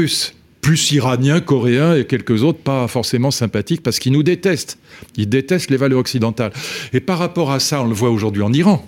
plus 0.60 0.92
iraniens, 0.92 1.40
coréens 1.40 1.94
et 1.94 2.04
quelques 2.04 2.42
autres 2.42 2.58
pas 2.58 2.88
forcément 2.88 3.30
sympathiques 3.30 3.82
parce 3.82 3.98
qu'ils 3.98 4.12
nous 4.12 4.22
détestent. 4.22 4.78
Ils 5.16 5.28
détestent 5.28 5.70
les 5.70 5.76
valeurs 5.76 6.00
occidentales. 6.00 6.52
Et 6.92 7.00
par 7.00 7.18
rapport 7.18 7.52
à 7.52 7.60
ça, 7.60 7.80
on 7.82 7.86
le 7.86 7.94
voit 7.94 8.10
aujourd'hui 8.10 8.42
en 8.42 8.52
Iran. 8.52 8.86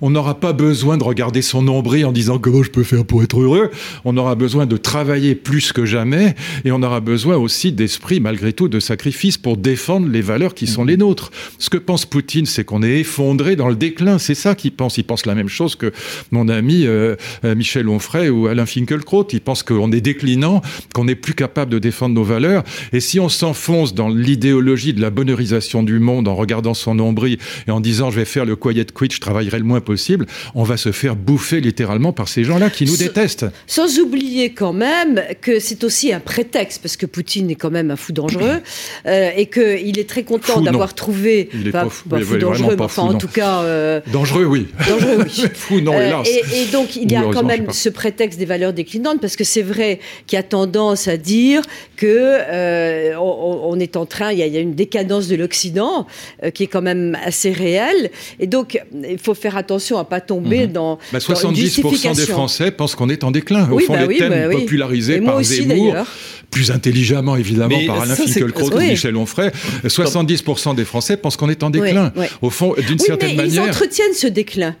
On 0.00 0.10
n'aura 0.10 0.38
pas 0.38 0.52
besoin 0.52 0.96
de 0.96 1.04
regarder 1.04 1.42
son 1.42 1.62
nombril 1.62 2.06
en 2.06 2.12
disant 2.12 2.38
comment 2.38 2.62
je 2.62 2.70
peux 2.70 2.82
faire 2.82 3.04
pour 3.04 3.22
être 3.22 3.40
heureux. 3.40 3.70
On 4.04 4.16
aura 4.16 4.34
besoin 4.34 4.66
de 4.66 4.76
travailler 4.76 5.34
plus 5.34 5.72
que 5.72 5.84
jamais 5.84 6.34
et 6.64 6.72
on 6.72 6.82
aura 6.82 7.00
besoin 7.00 7.36
aussi 7.36 7.72
d'esprit, 7.72 8.20
malgré 8.20 8.52
tout, 8.52 8.68
de 8.68 8.80
sacrifice 8.80 9.38
pour 9.38 9.56
défendre 9.56 10.08
les 10.08 10.20
valeurs 10.20 10.54
qui 10.54 10.66
sont 10.66 10.84
les 10.84 10.96
nôtres. 10.96 11.30
Ce 11.58 11.70
que 11.70 11.76
pense 11.76 12.06
Poutine, 12.06 12.46
c'est 12.46 12.64
qu'on 12.64 12.82
est 12.82 13.00
effondré 13.00 13.56
dans 13.56 13.68
le 13.68 13.76
déclin. 13.76 14.18
C'est 14.18 14.34
ça 14.34 14.54
qu'il 14.54 14.72
pense. 14.72 14.98
Il 14.98 15.04
pense 15.04 15.26
la 15.26 15.34
même 15.34 15.48
chose 15.48 15.74
que 15.74 15.92
mon 16.30 16.48
ami 16.48 16.86
euh, 16.86 17.16
euh, 17.44 17.54
Michel 17.54 17.88
Onfray 17.88 18.28
ou 18.28 18.46
Alain 18.46 18.66
Finkielkraut. 18.66 19.26
Il 19.32 19.40
pense 19.40 19.62
qu'on 19.62 19.92
est 19.92 20.00
déclinant, 20.00 20.62
qu'on 20.94 21.04
n'est 21.04 21.14
plus 21.14 21.34
capable 21.34 21.70
de 21.70 21.78
défendre 21.78 22.14
nos 22.14 22.24
valeurs. 22.24 22.64
Et 22.92 23.00
si 23.00 23.20
on 23.20 23.28
s'enfonce 23.28 23.94
dans 23.94 24.08
l'idéologie 24.08 24.92
de 24.92 25.00
la 25.00 25.10
bonheurisation 25.10 25.82
du 25.82 25.98
monde 25.98 26.28
en 26.28 26.34
regardant 26.34 26.74
son 26.74 26.94
nombril 26.94 27.38
et 27.66 27.70
en 27.70 27.80
disant 27.80 28.10
je 28.10 28.16
vais 28.16 28.24
faire 28.24 28.44
le 28.44 28.56
quiet 28.56 28.86
quit, 28.94 29.08
je 29.10 29.20
travaillerai 29.48 29.58
le 29.58 29.64
moins 29.64 29.80
possible, 29.80 30.26
on 30.54 30.62
va 30.62 30.76
se 30.76 30.92
faire 30.92 31.16
bouffer 31.16 31.60
littéralement 31.60 32.12
par 32.12 32.28
ces 32.28 32.44
gens-là 32.44 32.70
qui 32.70 32.84
nous 32.84 32.96
détestent. 32.96 33.46
Sans 33.66 33.98
oublier 33.98 34.50
quand 34.50 34.72
même 34.72 35.22
que 35.40 35.58
c'est 35.58 35.84
aussi 35.84 36.12
un 36.12 36.20
prétexte, 36.20 36.80
parce 36.82 36.96
que 36.96 37.06
Poutine 37.06 37.50
est 37.50 37.54
quand 37.54 37.70
même 37.70 37.90
un 37.90 37.96
fou 37.96 38.12
dangereux, 38.12 38.60
euh, 39.06 39.30
et 39.36 39.46
qu'il 39.46 39.98
est 39.98 40.08
très 40.08 40.22
content 40.22 40.60
d'avoir 40.60 40.94
trouvé... 40.94 41.48
Il 41.54 41.68
est 41.68 41.72
pas, 41.72 41.88
fou, 41.88 42.08
dangereux, 42.08 42.76
pas 42.76 42.88
fou, 42.88 43.00
en 43.00 43.14
tout 43.14 43.28
cas... 43.28 43.62
Euh, 43.62 44.00
dangereux, 44.12 44.44
oui. 44.44 44.68
Dangereux, 44.88 45.24
oui. 45.24 45.44
fou, 45.54 45.80
non, 45.80 45.94
hélas. 45.94 46.28
Euh, 46.28 46.54
et, 46.54 46.62
et, 46.62 46.66
donc, 46.66 46.96
il 46.96 47.10
y 47.10 47.16
a 47.16 47.22
quand 47.22 47.44
même 47.44 47.70
ce 47.72 47.88
prétexte 47.88 48.38
des 48.38 48.46
valeurs 48.46 48.72
déclinantes, 48.72 49.20
parce 49.20 49.36
que 49.36 49.44
c'est 49.44 49.62
vrai 49.62 50.00
qu'il 50.26 50.36
y 50.36 50.40
a 50.40 50.42
tendance 50.42 51.08
à 51.08 51.16
dire 51.16 51.62
que 51.96 52.06
euh, 52.06 53.14
on, 53.18 53.72
on, 53.72 53.80
est 53.80 53.96
en 53.96 54.06
train, 54.06 54.32
il 54.32 54.38
y, 54.38 54.42
a, 54.42 54.46
il 54.46 54.54
y 54.54 54.56
a 54.56 54.60
une 54.60 54.74
décadence 54.74 55.28
de 55.28 55.36
l'Occident 55.36 56.06
qui 56.54 56.64
est 56.64 56.66
quand 56.68 56.82
même 56.82 57.16
assez 57.24 57.52
réelle, 57.52 58.10
et 58.38 58.46
donc 58.46 58.80
il 59.08 59.18
faut 59.18 59.34
faire 59.38 59.56
attention 59.56 59.98
à 59.98 60.04
pas 60.04 60.20
tomber 60.20 60.66
mmh. 60.66 60.72
dans, 60.72 60.98
bah 61.12 61.18
70% 61.18 62.16
des 62.16 62.26
Français 62.26 62.70
pensent 62.70 62.94
qu'on 62.94 63.08
est 63.08 63.24
en 63.24 63.30
déclin. 63.30 63.68
Au 63.70 63.76
oui, 63.76 63.84
fond, 63.84 63.94
bah 63.94 64.02
les 64.02 64.06
oui, 64.06 64.18
thèmes 64.18 64.30
bah 64.30 64.48
oui. 64.48 64.60
popularisés 64.60 65.20
par 65.20 65.36
aussi, 65.36 65.66
Zemmour, 65.66 65.94
plus 66.50 66.70
intelligemment 66.70 67.36
évidemment 67.36 67.78
Mais 67.78 67.86
par 67.86 68.02
Alain 68.02 68.14
Finkielkraut 68.14 68.74
ou 68.74 68.78
Michel 68.78 69.16
Onfray, 69.16 69.50
70% 69.84 70.74
des 70.74 70.84
Français 70.84 71.16
pensent 71.16 71.36
qu'on 71.36 71.48
est 71.48 71.62
en 71.62 71.70
déclin. 71.70 72.12
Au 72.42 72.50
fond, 72.50 72.74
d'une 72.86 72.98
certaine 72.98 73.30
mais 73.30 73.44
manière, 73.44 73.64
ils 73.64 73.68
entretiennent 73.68 74.14
ce 74.14 74.26
déclin 74.26 74.74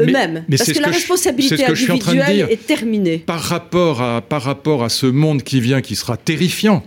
eux-mêmes. 0.00 0.44
Parce 0.48 0.64
que, 0.64 0.72
que 0.72 0.80
la 0.82 0.88
responsabilité 0.88 1.56
je, 1.74 1.92
individuelle 1.92 2.46
est 2.50 2.66
terminée. 2.66 3.18
Par 3.18 3.40
rapport, 3.40 4.00
à, 4.00 4.20
par 4.22 4.42
rapport 4.42 4.84
à 4.84 4.88
ce 4.88 5.06
monde 5.06 5.42
qui 5.42 5.60
vient, 5.60 5.80
qui 5.80 5.96
sera 5.96 6.16
terrifiant, 6.16 6.82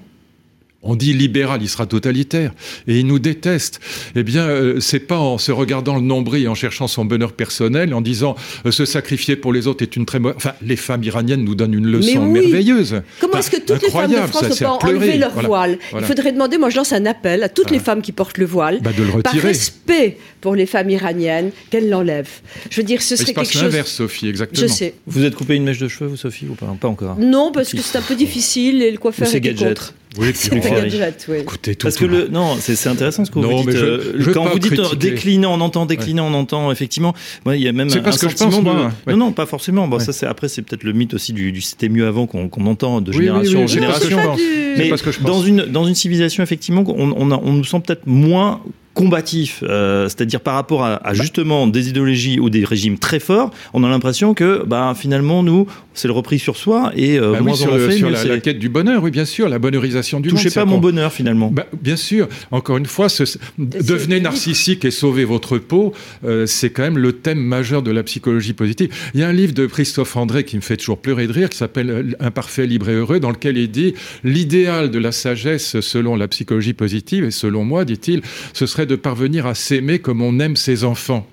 on 0.85 0.95
dit 0.95 1.13
libéral, 1.13 1.61
il 1.61 1.67
sera 1.67 1.85
totalitaire 1.85 2.53
et 2.87 2.99
il 2.99 3.07
nous 3.07 3.19
déteste. 3.19 3.79
Eh 4.15 4.23
bien, 4.23 4.43
euh, 4.43 4.79
c'est 4.79 4.99
pas 4.99 5.17
en 5.17 5.37
se 5.37 5.51
regardant 5.51 5.95
le 5.95 6.01
nombril 6.01 6.43
et 6.43 6.47
en 6.47 6.55
cherchant 6.55 6.87
son 6.87 7.03
bonheur 7.03 7.33
personnel, 7.33 7.93
en 7.93 8.01
disant 8.01 8.35
euh, 8.65 8.71
se 8.71 8.85
sacrifier 8.85 9.35
pour 9.35 9.51
les 9.51 9.67
autres 9.67 9.83
est 9.83 9.95
une 9.95 10.05
très 10.05 10.19
bonne. 10.19 10.33
Enfin, 10.37 10.53
les 10.61 10.75
femmes 10.75 11.03
iraniennes 11.03 11.43
nous 11.43 11.55
donnent 11.55 11.73
une 11.73 11.87
leçon 11.87 12.27
oui. 12.27 12.39
merveilleuse. 12.39 13.01
Comment 13.19 13.39
est-ce 13.39 13.51
que 13.51 13.57
toutes 13.57 13.81
les 13.81 13.89
femmes 13.89 14.11
de 14.11 14.15
France 14.27 14.43
ne 14.43 14.49
peuvent 14.49 14.67
enlever 14.67 15.17
leur 15.17 15.33
voilà. 15.33 15.47
voile? 15.47 15.79
Voilà. 15.91 16.05
Il 16.05 16.07
faudrait 16.07 16.31
demander. 16.31 16.57
Moi, 16.57 16.69
je 16.69 16.77
lance 16.77 16.93
un 16.93 17.05
appel 17.05 17.43
à 17.43 17.49
toutes 17.49 17.71
les 17.71 17.79
femmes 17.79 18.01
qui 18.01 18.11
portent 18.11 18.37
le 18.37 18.45
voile, 18.45 18.79
bah, 18.81 18.91
de 18.95 19.03
le 19.03 19.21
par 19.23 19.33
respect 19.33 20.17
pour 20.41 20.55
les 20.55 20.67
femmes 20.67 20.89
iraniennes, 20.91 21.51
qu'elles 21.71 21.89
l'enlèvent. 21.89 22.41
Je 22.69 22.77
veux 22.77 22.85
dire, 22.85 23.01
ce 23.01 23.15
serait 23.15 23.33
quelque 23.33 23.51
chose. 23.51 23.63
l'inverse, 23.63 23.91
Sophie, 23.91 24.27
exactement. 24.27 24.61
Je 24.61 24.71
sais. 24.71 24.93
Vous 25.07 25.25
êtes 25.25 25.35
coupé 25.35 25.55
une 25.55 25.63
mèche 25.63 25.79
de 25.79 25.87
cheveux, 25.87 26.09
vous, 26.09 26.17
Sophie, 26.17 26.45
ou 26.47 26.53
pas? 26.53 26.67
Pas 26.79 26.87
encore. 26.87 27.17
Non, 27.17 27.51
parce 27.51 27.71
que 27.71 27.81
c'est 27.81 27.97
un 27.97 28.01
peu 28.01 28.15
difficile 28.15 28.83
et 28.83 28.91
le 28.91 28.97
coiffeur 28.97 29.33
est 29.33 29.55
contre. 29.55 29.93
Oui, 30.17 30.31
puis. 30.33 31.33
Écoutez, 31.39 31.75
tout 31.75 31.85
Parce 31.85 31.97
que 31.97 32.05
le, 32.05 32.27
non, 32.27 32.55
c'est 32.59 32.87
intéressant 32.87 33.25
ce 33.25 33.31
que 33.31 33.39
non, 33.39 33.63
vous 33.63 33.69
dites. 33.69 33.77
Je, 33.77 33.85
euh, 33.85 34.13
je 34.17 34.31
quand 34.31 34.45
vous 34.45 34.59
dites 34.59 34.79
euh, 34.79 34.95
décliner, 34.95 35.45
on 35.47 35.61
entend 35.61 35.85
décliner, 35.85 36.21
ouais. 36.21 36.27
on 36.29 36.33
entend 36.33 36.71
effectivement. 36.71 37.13
Ouais, 37.45 37.59
il 37.59 37.63
y 37.63 37.67
a 37.67 37.73
même 37.73 37.89
un, 37.89 37.95
un 37.97 38.01
que 38.01 38.11
sentiment 38.11 38.29
je 38.29 38.55
pense, 38.55 38.57
de. 38.57 38.61
moi, 38.61 38.91
ouais. 39.07 39.13
Non, 39.13 39.17
non, 39.17 39.31
pas 39.31 39.45
forcément. 39.45 39.87
Bon, 39.87 39.99
ça 39.99 40.13
c'est 40.13 40.25
après, 40.25 40.47
c'est 40.47 40.61
peut-être 40.61 40.83
le 40.83 40.93
mythe 40.93 41.13
aussi 41.13 41.33
du, 41.33 41.51
du 41.51 41.61
c'était 41.61 41.89
mieux 41.89 42.07
avant 42.07 42.27
qu'on 42.27 42.49
qu 42.49 42.61
entend 42.61 43.01
de 43.01 43.11
génération 43.11 43.51
oui, 43.51 43.57
oui, 43.57 43.63
en 43.63 43.67
génération. 43.67 44.19
Mais 44.77 44.91
dans 45.21 45.41
une 45.41 45.65
dans 45.65 45.85
une 45.85 45.95
civilisation 45.95 46.43
effectivement, 46.43 46.83
on, 46.87 47.13
on, 47.15 47.31
a, 47.31 47.39
on 47.43 47.53
nous 47.53 47.63
sent 47.63 47.81
peut-être 47.85 48.05
moins 48.05 48.61
combatif, 48.95 49.63
euh, 49.67 50.05
c'est-à-dire 50.05 50.39
par 50.39 50.55
rapport 50.55 50.83
à, 50.83 50.95
à, 51.05 51.13
justement 51.13 51.67
des 51.67 51.89
idéologies 51.89 52.39
ou 52.39 52.49
des 52.49 52.63
régimes 52.63 52.97
très 52.97 53.19
forts, 53.19 53.51
on 53.73 53.83
a 53.83 53.89
l'impression 53.89 54.33
que 54.33 54.63
bah, 54.65 54.93
finalement 54.95 55.43
nous 55.43 55.67
c'est 55.93 56.07
le 56.07 56.13
repris 56.13 56.39
sur 56.39 56.57
soi 56.57 56.91
et 56.95 57.17
euh, 57.17 57.33
bah 57.33 57.41
moins 57.41 57.51
oui, 57.53 57.57
sur, 57.57 57.71
on 57.71 57.75
le, 57.75 57.89
fait, 57.89 57.97
sur 57.97 58.07
mieux 58.07 58.13
la, 58.13 58.23
la, 58.23 58.39
quête 58.39 58.59
du 58.59 58.69
bonheur, 58.69 59.03
oui 59.03 59.11
bien 59.11 59.25
sûr, 59.25 59.49
la 59.49 59.59
bonheurisation 59.59 60.19
du 60.19 60.29
Touchez 60.29 60.45
monde. 60.45 60.53
pas 60.53 60.65
mon 60.65 60.77
bonheur 60.77 61.11
finalement. 61.11 61.49
Bah, 61.51 61.65
bien 61.81 61.95
sûr, 61.95 62.27
encore 62.51 62.77
une 62.77 62.85
fois, 62.85 63.09
ce, 63.09 63.23
devenez 63.57 64.19
narcissique 64.19 64.85
et 64.85 64.91
sauvez 64.91 65.25
votre 65.25 65.57
peau, 65.57 65.93
euh, 66.25 66.45
c'est 66.45 66.69
quand 66.69 66.83
même 66.83 66.97
le 66.97 67.13
thème 67.13 67.39
majeur 67.39 67.81
de 67.81 67.91
la 67.91 68.03
psychologie 68.03 68.53
positive. 68.53 68.89
Il 69.13 69.19
y 69.19 69.23
a 69.23 69.27
un 69.27 69.33
livre 69.33 69.53
de 69.53 69.65
Christophe 69.65 70.15
André 70.15 70.43
qui 70.43 70.55
me 70.55 70.61
fait 70.61 70.77
toujours 70.77 70.99
pleurer 70.99 71.27
de 71.27 71.33
rire, 71.33 71.49
qui 71.49 71.57
s'appelle 71.57 72.15
Imparfait, 72.19 72.65
libre 72.65 72.89
et 72.89 72.95
heureux, 72.95 73.19
dans 73.19 73.31
lequel 73.31 73.57
il 73.57 73.71
dit 73.71 73.93
l'idéal 74.23 74.91
de 74.91 74.99
la 74.99 75.11
sagesse 75.11 75.79
selon 75.81 76.15
la 76.15 76.27
psychologie 76.27 76.73
positive 76.73 77.23
et 77.25 77.31
selon 77.31 77.65
moi, 77.65 77.85
dit-il, 77.85 78.21
ce 78.53 78.65
serait 78.65 78.84
de 78.85 78.95
parvenir 78.95 79.45
à 79.45 79.55
s'aimer 79.55 79.99
comme 79.99 80.21
on 80.21 80.39
aime 80.39 80.55
ses 80.55 80.83
enfants. 80.83 81.27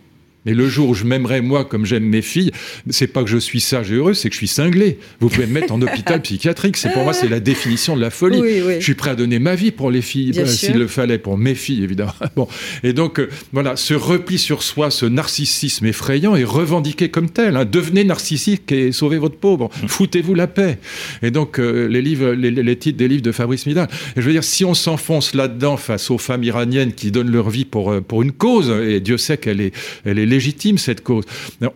Mais 0.44 0.54
le 0.54 0.68
jour 0.68 0.88
où 0.88 0.94
je 0.94 1.04
m'aimerais 1.04 1.40
moi 1.40 1.64
comme 1.64 1.86
j'aime 1.86 2.04
mes 2.04 2.22
filles, 2.22 2.50
c'est 2.90 3.06
pas 3.06 3.22
que 3.22 3.30
je 3.30 3.38
suis 3.38 3.60
sage 3.60 3.92
et 3.92 3.94
heureux, 3.94 4.14
c'est 4.14 4.28
que 4.28 4.34
je 4.34 4.38
suis 4.38 4.48
cinglé. 4.48 4.98
Vous 5.20 5.28
pouvez 5.28 5.46
me 5.46 5.52
mettre 5.52 5.72
en 5.72 5.80
hôpital 5.80 6.20
psychiatrique. 6.22 6.76
C'est 6.76 6.92
pour 6.92 7.04
moi 7.04 7.12
c'est 7.12 7.28
la 7.28 7.38
définition 7.38 7.94
de 7.96 8.00
la 8.00 8.10
folie. 8.10 8.40
Oui, 8.40 8.62
oui. 8.64 8.74
Je 8.78 8.84
suis 8.84 8.94
prêt 8.94 9.10
à 9.10 9.14
donner 9.14 9.38
ma 9.38 9.54
vie 9.54 9.70
pour 9.70 9.90
les 9.90 10.02
filles, 10.02 10.32
euh, 10.36 10.46
s'il 10.46 10.78
le 10.78 10.88
fallait, 10.88 11.18
pour 11.18 11.38
mes 11.38 11.54
filles 11.54 11.84
évidemment. 11.84 12.12
Bon, 12.34 12.48
et 12.82 12.94
donc 12.94 13.20
euh, 13.20 13.28
voilà, 13.52 13.76
ce 13.76 13.92
repli 13.92 14.38
sur 14.38 14.62
soi, 14.62 14.90
ce 14.90 15.04
narcissisme 15.04 15.84
effrayant 15.84 16.34
est 16.34 16.44
revendiqué 16.44 17.10
comme 17.10 17.28
tel. 17.28 17.56
Hein. 17.56 17.66
Devenez 17.66 18.04
narcissique 18.04 18.72
et 18.72 18.90
sauvez 18.90 19.18
votre 19.18 19.36
pauvre. 19.36 19.52
Bon, 19.52 19.70
Foutez-vous 19.86 20.34
la 20.34 20.46
paix. 20.46 20.78
Et 21.22 21.30
donc 21.30 21.58
euh, 21.58 21.86
les 21.88 22.00
livres, 22.00 22.32
les, 22.32 22.50
les, 22.50 22.76
titres 22.76 22.96
des 22.96 23.06
livres 23.06 23.22
de 23.22 23.32
Fabrice 23.32 23.66
Midal. 23.66 23.88
Et 24.16 24.22
je 24.22 24.26
veux 24.26 24.32
dire, 24.32 24.44
si 24.44 24.64
on 24.64 24.72
s'enfonce 24.72 25.34
là-dedans 25.34 25.76
face 25.76 26.10
aux 26.10 26.16
femmes 26.16 26.42
iraniennes 26.42 26.94
qui 26.94 27.10
donnent 27.10 27.30
leur 27.30 27.50
vie 27.50 27.66
pour 27.66 28.00
pour 28.02 28.22
une 28.22 28.32
cause, 28.32 28.70
et 28.70 29.00
Dieu 29.00 29.18
sait 29.18 29.36
qu'elle 29.36 29.60
est 29.60 29.74
elle 30.06 30.18
est 30.18 30.26
légitime 30.32 30.78
cette 30.78 31.02
cause. 31.02 31.24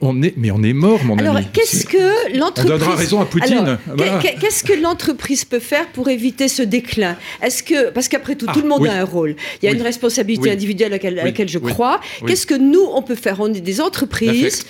On 0.00 0.22
est, 0.22 0.34
mais 0.36 0.50
on 0.50 0.62
est 0.62 0.72
mort, 0.72 1.04
mon 1.04 1.16
Alors, 1.18 1.36
ami. 1.36 1.46
qu'est-ce 1.52 1.86
que 1.86 2.36
l'entreprise... 2.38 2.72
On 2.72 2.78
donnera 2.78 2.96
raison 2.96 3.20
à 3.20 3.26
Poutine. 3.26 3.78
Voilà. 3.96 4.18
Qu'est-ce 4.40 4.64
que 4.64 4.72
l'entreprise 4.72 5.44
peut 5.44 5.58
faire 5.60 5.86
pour 5.88 6.08
éviter 6.08 6.48
ce 6.48 6.62
déclin? 6.62 7.16
Est-ce 7.42 7.62
que 7.62 7.90
parce 7.90 8.08
qu'après 8.08 8.34
tout, 8.34 8.46
Ah, 8.48 8.52
tout 8.54 8.62
le 8.62 8.68
monde 8.68 8.82
oui. 8.82 8.88
a 8.88 8.94
un 8.94 9.04
rôle. 9.04 9.36
Il 9.62 9.66
y 9.66 9.68
a 9.68 9.72
Oui. 9.72 9.76
une 9.78 9.82
responsabilité 9.84 10.44
Oui. 10.48 10.50
individuelle 10.50 10.92
à 10.92 10.96
laquelle, 10.96 11.18
à 11.18 11.24
laquelle 11.24 11.48
je 11.48 11.58
crois. 11.58 12.00
Qu'est-ce 12.26 12.46
que 12.46 12.54
nous 12.54 12.84
on 12.94 13.02
peut 13.02 13.14
faire? 13.14 13.36
On 13.40 13.52
est 13.52 13.60
des 13.60 13.80
entreprises. 13.80 14.64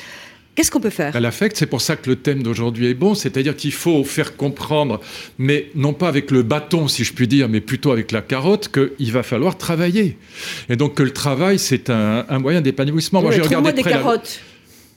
Qu'est-ce 0.56 0.70
qu'on 0.70 0.80
peut 0.80 0.90
faire? 0.90 1.14
À 1.14 1.20
l'affect, 1.20 1.54
c'est 1.56 1.66
pour 1.66 1.82
ça 1.82 1.96
que 1.96 2.08
le 2.10 2.16
thème 2.16 2.42
d'aujourd'hui 2.42 2.86
est 2.86 2.94
bon, 2.94 3.14
c'est-à-dire 3.14 3.54
qu'il 3.54 3.72
faut 3.72 4.02
faire 4.04 4.36
comprendre, 4.36 5.00
mais 5.38 5.66
non 5.74 5.92
pas 5.92 6.08
avec 6.08 6.30
le 6.30 6.42
bâton, 6.42 6.88
si 6.88 7.04
je 7.04 7.12
puis 7.12 7.28
dire, 7.28 7.48
mais 7.48 7.60
plutôt 7.60 7.92
avec 7.92 8.10
la 8.10 8.22
carotte, 8.22 8.68
qu'il 8.72 9.12
va 9.12 9.22
falloir 9.22 9.58
travailler. 9.58 10.16
Et 10.70 10.76
donc 10.76 10.94
que 10.94 11.02
le 11.02 11.12
travail, 11.12 11.58
c'est 11.58 11.90
un, 11.90 12.24
un 12.28 12.38
moyen 12.38 12.62
d'épanouissement. 12.62 13.20
Moi, 13.20 13.32
j'ai 13.32 13.42
regardé 13.42 13.72
des 13.74 13.82
la- 13.82 13.90
carottes. 13.90 14.40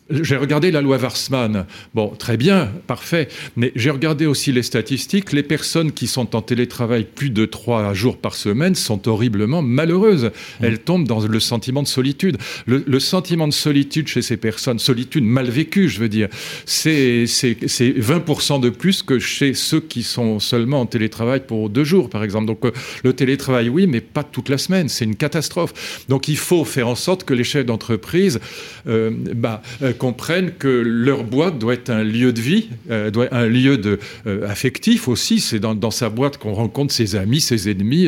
J'ai 0.09 0.37
regardé 0.37 0.71
la 0.71 0.81
loi 0.81 0.97
Warsmann. 0.97 1.65
Bon, 1.93 2.09
très 2.09 2.37
bien, 2.37 2.71
parfait. 2.87 3.27
Mais 3.55 3.71
j'ai 3.75 3.89
regardé 3.89 4.25
aussi 4.25 4.51
les 4.51 4.63
statistiques. 4.63 5.31
Les 5.31 5.43
personnes 5.43 5.91
qui 5.91 6.07
sont 6.07 6.35
en 6.35 6.41
télétravail 6.41 7.05
plus 7.05 7.29
de 7.29 7.45
trois 7.45 7.93
jours 7.93 8.17
par 8.17 8.33
semaine 8.35 8.75
sont 8.75 9.07
horriblement 9.07 9.61
malheureuses. 9.61 10.31
Elles 10.61 10.79
tombent 10.79 11.07
dans 11.07 11.19
le 11.19 11.39
sentiment 11.39 11.83
de 11.83 11.87
solitude. 11.87 12.37
Le, 12.65 12.83
le 12.85 12.99
sentiment 12.99 13.47
de 13.47 13.53
solitude 13.53 14.07
chez 14.07 14.21
ces 14.21 14.37
personnes, 14.37 14.79
solitude 14.79 15.23
mal 15.23 15.49
vécue, 15.49 15.89
je 15.89 15.99
veux 15.99 16.09
dire, 16.09 16.29
c'est 16.65 17.25
20% 17.25 18.59
de 18.59 18.69
plus 18.69 19.03
que 19.03 19.19
chez 19.19 19.53
ceux 19.53 19.79
qui 19.79 20.03
sont 20.03 20.39
seulement 20.39 20.81
en 20.81 20.85
télétravail 20.85 21.41
pour 21.45 21.69
deux 21.69 21.83
jours, 21.83 22.09
par 22.09 22.23
exemple. 22.23 22.45
Donc 22.47 22.65
euh, 22.65 22.71
le 23.03 23.13
télétravail, 23.13 23.69
oui, 23.69 23.87
mais 23.87 24.01
pas 24.01 24.23
toute 24.23 24.49
la 24.49 24.57
semaine. 24.57 24.89
C'est 24.89 25.05
une 25.05 25.15
catastrophe. 25.15 26.05
Donc 26.09 26.27
il 26.27 26.37
faut 26.37 26.65
faire 26.65 26.87
en 26.87 26.95
sorte 26.95 27.23
que 27.23 27.33
les 27.33 27.43
chefs 27.43 27.65
d'entreprise 27.65 28.39
euh, 28.87 29.11
bah, 29.35 29.61
euh, 29.81 29.93
comprennent 29.99 30.51
que 30.57 30.67
leur 30.67 31.23
boîte 31.23 31.59
doit 31.59 31.75
être 31.75 31.91
un 31.91 32.03
lieu 32.03 32.33
de 32.33 32.41
vie, 32.41 32.69
euh, 32.89 33.11
doit 33.11 33.25
être 33.25 33.33
un 33.35 33.45
lieu 33.45 33.77
de, 33.77 33.99
euh, 34.25 34.49
affectif 34.49 35.07
aussi. 35.07 35.39
C'est 35.39 35.59
dans, 35.59 35.75
dans 35.75 35.91
sa 35.91 36.09
boîte 36.09 36.37
qu'on 36.39 36.53
rencontre 36.53 36.91
ses 36.91 37.15
amis, 37.15 37.39
ses 37.41 37.69
ennemis, 37.69 38.07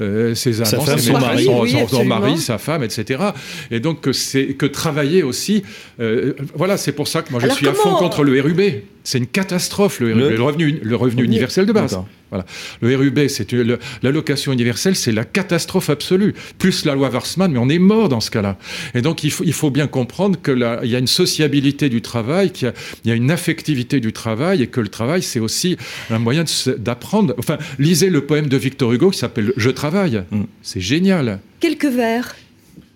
euh, 0.00 0.34
ses 0.34 0.62
amants, 0.62 0.70
Sa 0.70 0.80
femme, 0.80 0.98
ses 0.98 1.12
son 1.12 1.18
mari, 1.20 1.44
son, 1.44 1.60
oui, 1.60 1.70
son- 1.72 1.76
son 1.78 1.84
absolument. 1.84 2.20
mari, 2.20 2.38
sa 2.38 2.56
femme, 2.56 2.82
etc. 2.82 3.22
Et 3.70 3.80
donc 3.80 4.00
que 4.00 4.12
c'est 4.14 4.54
que 4.54 4.64
travailler 4.64 5.22
aussi. 5.22 5.62
euh, 6.00 6.32
voilà, 6.54 6.78
c'est 6.78 6.92
pour 6.92 7.08
ça 7.08 7.20
que 7.20 7.30
moi 7.30 7.40
je 7.40 7.44
Alors, 7.46 7.56
suis 7.58 7.68
à 7.68 7.74
fond 7.74 7.94
contre 7.96 8.24
le 8.24 8.40
RUB. 8.40 8.60
C'est 9.04 9.18
une 9.18 9.26
catastrophe 9.26 10.00
le 10.00 10.12
RUB, 10.12 10.18
Le- 10.18 10.36
le, 10.36 10.42
revenu, 10.42 10.78
le 10.82 10.96
revenu 10.96 11.24
universel 11.24 11.66
de 11.66 11.72
base. 11.72 11.98
Voilà. 12.30 12.46
Le 12.80 12.96
RUB, 12.96 13.28
c'est 13.28 13.52
l'allocation 14.02 14.52
universelle, 14.52 14.96
c'est 14.96 15.12
la 15.12 15.24
catastrophe 15.24 15.90
absolue. 15.90 16.34
Plus 16.58 16.84
la 16.86 16.94
loi 16.94 17.10
Warsmann, 17.10 17.52
mais 17.52 17.58
on 17.58 17.68
est 17.68 17.78
mort 17.78 18.08
dans 18.08 18.20
ce 18.20 18.30
cas-là. 18.30 18.56
Et 18.94 19.02
donc, 19.02 19.22
il 19.22 19.30
faut, 19.30 19.44
il 19.44 19.52
faut 19.52 19.70
bien 19.70 19.86
comprendre 19.86 20.38
que 20.40 20.50
là, 20.50 20.80
il 20.82 20.90
y 20.90 20.96
a 20.96 20.98
une 20.98 21.06
sociabilité 21.06 21.90
du 21.90 22.00
travail, 22.00 22.50
qu'il 22.50 22.68
y 22.68 22.70
a, 22.70 22.74
il 23.04 23.08
y 23.08 23.12
a 23.12 23.16
une 23.16 23.30
affectivité 23.30 24.00
du 24.00 24.12
travail, 24.14 24.62
et 24.62 24.66
que 24.66 24.80
le 24.80 24.88
travail, 24.88 25.22
c'est 25.22 25.40
aussi 25.40 25.76
un 26.10 26.18
moyen 26.18 26.44
d'apprendre. 26.78 27.34
Enfin, 27.38 27.58
lisez 27.78 28.08
le 28.08 28.24
poème 28.24 28.46
de 28.48 28.56
Victor 28.56 28.92
Hugo 28.92 29.10
qui 29.10 29.18
s'appelle 29.18 29.52
Je 29.56 29.68
travaille. 29.70 30.22
Mm. 30.30 30.42
C'est 30.62 30.80
génial. 30.80 31.40
Quelques 31.60 31.84
vers. 31.84 32.34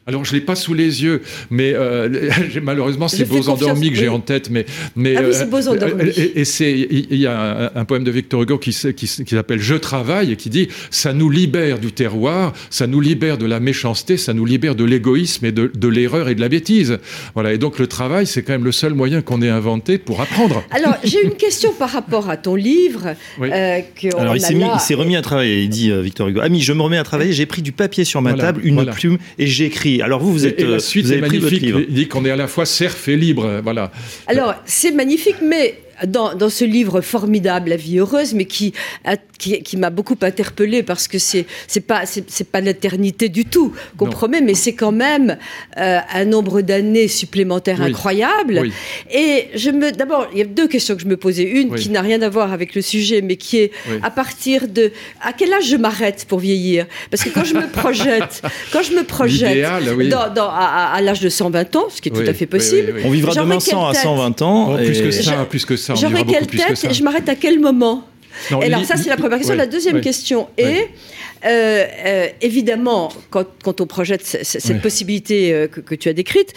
Alors, 0.07 0.25
je 0.25 0.33
l'ai 0.35 0.41
pas 0.41 0.55
sous 0.55 0.73
les 0.75 1.03
yeux, 1.03 1.21
mais 1.51 1.73
euh, 1.75 2.31
j'ai- 2.53 2.61
malheureusement, 2.61 3.09
c'est 3.09 3.25
Beaux 3.25 3.49
endormis 3.49 3.91
que 3.91 3.97
j'ai 3.97 4.09
oui. 4.09 4.15
en 4.15 4.21
tête. 4.21 4.51
Mais, 4.51 4.65
mais 4.95 5.15
Ah 5.17 5.21
oui, 5.23 5.27
euh, 5.27 5.33
c'est 5.33 5.51
Beaux 5.51 5.67
endormis. 5.69 6.11
Et, 6.17 6.41
et 6.41 6.45
c'est, 6.45 6.73
il 6.73 7.17
y 7.19 7.27
a 7.27 7.71
un, 7.75 7.81
un 7.81 7.85
poème 7.85 8.05
de 8.05 8.11
Victor 8.13 8.43
Hugo 8.43 8.59
qui, 8.59 8.71
s- 8.71 8.87
qui, 8.97 9.07
s- 9.07 9.23
qui 9.27 9.35
s'appelle 9.35 9.61
Je 9.61 9.75
travaille 9.75 10.33
et 10.33 10.37
qui 10.37 10.49
dit 10.49 10.69
ça 10.91 11.13
nous 11.13 11.29
libère 11.29 11.79
du 11.81 11.91
terroir, 11.93 12.53
ça 12.71 12.87
nous 12.87 13.01
libère 13.01 13.37
de 13.39 13.47
la 13.47 13.59
méchanceté, 13.61 14.17
ça 14.17 14.33
nous 14.33 14.45
libère 14.45 14.75
de 14.77 14.85
l'égoïsme 14.85 15.45
et 15.47 15.53
de, 15.53 15.71
de 15.75 15.89
l'erreur 15.89 16.29
et 16.29 16.35
de 16.37 16.41
la 16.41 16.49
bêtise. 16.49 16.99
Voilà. 17.35 17.53
Et 17.53 17.59
donc 17.59 17.79
le 17.79 17.87
travail, 17.89 18.27
c'est 18.27 18.43
quand 18.43 18.53
même 18.53 18.65
le 18.65 18.73
seul 18.73 18.95
moyen 18.95 19.23
qu'on 19.23 19.43
ait 19.43 19.49
inventé 19.51 19.99
pour 19.99 20.21
apprendre. 20.21 20.63
Alors 20.71 20.95
j'ai 21.03 21.23
une 21.25 21.35
question 21.35 21.73
par 21.77 21.91
rapport 21.91 22.31
à 22.31 22.37
ton 22.37 22.55
livre. 22.55 23.15
Oui. 23.39 23.51
euh, 23.53 23.81
que 24.01 24.09
on 24.17 24.21
Alors 24.21 24.37
il 24.37 24.41
s'est, 24.41 24.55
mis- 24.55 24.61
là. 24.61 24.73
il 24.77 24.81
s'est 24.81 24.95
remis 24.95 25.15
à 25.17 25.21
travailler, 25.23 25.63
il 25.63 25.69
dit 25.69 25.91
euh, 25.91 26.01
Victor 26.01 26.29
Hugo. 26.29 26.41
Ami, 26.41 26.63
je 26.63 26.73
me 26.73 26.81
remets 26.81 26.97
à 26.97 27.03
travailler, 27.05 27.33
j'ai 27.33 27.45
pris 27.45 27.61
du 27.61 27.73
papier 27.73 28.05
sur 28.05 28.23
ma 28.23 28.31
Voilà, 28.31 28.45
table, 28.45 28.61
une 28.65 28.75
voilà. 28.77 28.93
plume 28.93 29.19
et 29.39 29.47
Alors 30.03 30.21
vous, 30.21 30.33
vous 30.33 30.47
êtes, 30.47 30.59
et, 30.59 30.63
et 30.63 30.67
euh, 30.67 30.73
la 30.73 30.79
suite 30.81 31.07
vous 31.07 31.13
est 31.13 31.19
avez 31.19 31.29
votre 31.29 31.35
magnifique. 31.43 31.63
livre. 31.63 31.81
Il 31.89 31.95
dit 31.95 32.09
qu'on 32.09 32.25
est 32.25 32.31
à 32.31 32.37
la 32.37 32.47
fois 32.49 32.67
serf 32.67 33.09
et 33.09 33.17
libre. 33.17 33.61
Voilà. 33.63 33.91
Alors, 34.27 34.55
c'est 34.65 34.93
magnifique, 34.93 35.37
mais 35.43 35.79
dans, 36.07 36.35
dans 36.35 36.51
ce 36.51 36.65
livre 36.65 37.01
formidable, 37.01 37.71
La 37.71 37.77
vie 37.77 37.99
heureuse, 37.99 38.35
mais 38.35 38.45
qui, 38.45 38.73
a- 39.05 39.17
qui, 39.39 39.63
qui 39.63 39.77
m'a 39.77 39.91
beaucoup 39.91 40.17
interpellée 40.23 40.83
parce 40.83 41.09
que 41.09 41.19
c'est 41.19 41.47
c'est 41.67 41.81
pas 41.81 42.07
c'est 42.07 42.25
c'est 42.31 42.49
pas 42.51 42.61
l'éternité 42.61 43.29
du 43.29 43.45
tout 43.45 43.73
qu'on 43.97 44.07
promet, 44.09 44.41
mais 44.41 44.55
c'est 44.55 44.75
quand 44.75 44.93
même 44.93 45.37
euh, 45.79 45.99
un 46.13 46.25
nombre 46.25 46.61
d'années 46.63 47.09
supplémentaires 47.09 47.79
Oui. 47.81 47.91
incroyable. 47.91 48.59
Oui. 48.63 48.73
Et 49.13 49.49
je 49.55 49.71
me 49.71 49.93
d'abord, 49.93 50.29
il 50.33 50.39
y 50.39 50.43
a 50.43 50.45
deux 50.47 50.69
questions 50.69 50.95
que 50.97 51.03
je 51.03 51.07
me 51.07 51.17
posais. 51.17 51.43
Une 51.45 51.71
Oui. 51.73 51.81
qui 51.81 51.89
n'a 51.91 52.01
rien 52.01 52.21
à 52.23 52.29
voir 52.29 52.53
avec 52.53 52.75
le 52.75 52.83
sujet, 52.83 53.21
mais 53.23 53.37
qui 53.37 53.59
est 53.59 53.71
Oui. 53.91 53.97
à 54.03 54.11
partir 54.11 54.69
de 54.69 54.93
à 55.21 55.33
quel 55.33 55.53
âge 55.53 55.69
je 55.69 55.77
m'arrête 55.77 56.25
pour 56.29 56.39
vieillir? 56.39 56.87
Parce 57.11 57.23
que 57.23 57.29
quand 57.31 57.45
je 57.45 57.55
me 57.55 57.67
projette, 57.69 58.43
quand 58.73 58.83
je 58.83 58.93
me 58.93 59.03
projette 59.17 59.49
L'idéal, 59.51 59.83
oui. 59.97 60.09
dans, 60.09 60.33
dans- 60.33 60.49
à, 60.49 60.65
à- 60.93 60.95
à 60.97 61.01
l'âge 61.01 61.21
de 61.21 61.29
120 61.29 61.77
ans, 61.77 61.87
ce 61.91 62.01
qui 62.01 62.09
est 62.09 62.13
Oui, 62.17 62.25
tout 62.25 62.31
à 62.31 62.35
fait 62.35 62.47
possible. 62.47 62.93
oui, 62.95 63.01
oui. 63.01 63.03
On 63.05 63.11
vivra 63.11 63.35
demain 63.35 63.59
quelle 63.59 63.73
100 63.75 63.87
à 63.89 63.93
tête? 63.93 64.03
120 64.03 64.43
ans. 64.43 64.73
Oh, 64.73 64.77
plus 64.77 65.01
que 65.03 65.11
ça, 65.11 65.45
plus 65.49 65.65
que 65.65 65.77
ça. 65.77 65.95
On 65.95 65.97
quelle 66.25 66.47
plus 66.47 66.59
que 66.59 66.67
tête 66.69 66.77
ça. 66.77 66.91
et 66.91 66.95
je 66.95 67.03
m'arrête 67.03 67.29
à 67.29 67.35
quel 67.35 67.59
moment? 67.61 68.05
Non, 68.51 68.63
Et 68.63 68.67
alors 68.67 68.85
ça 68.85 68.97
c'est 68.97 69.09
la 69.09 69.17
première 69.17 69.39
question. 69.39 69.55
la 69.55 69.67
deuxième 69.67 70.01
question 70.01 70.49
est, 70.57 70.89
euh, 71.45 71.85
euh, 72.07 72.27
évidemment, 72.41 73.13
quand, 73.31 73.47
quand 73.63 73.81
on 73.81 73.87
projette 73.87 74.25
cette 74.25 74.83
possibilité 74.83 75.53
euh, 75.53 75.69
que, 75.69 75.81
que 75.81 75.95
tu 75.95 76.09
as 76.09 76.13
décrite, 76.13 76.53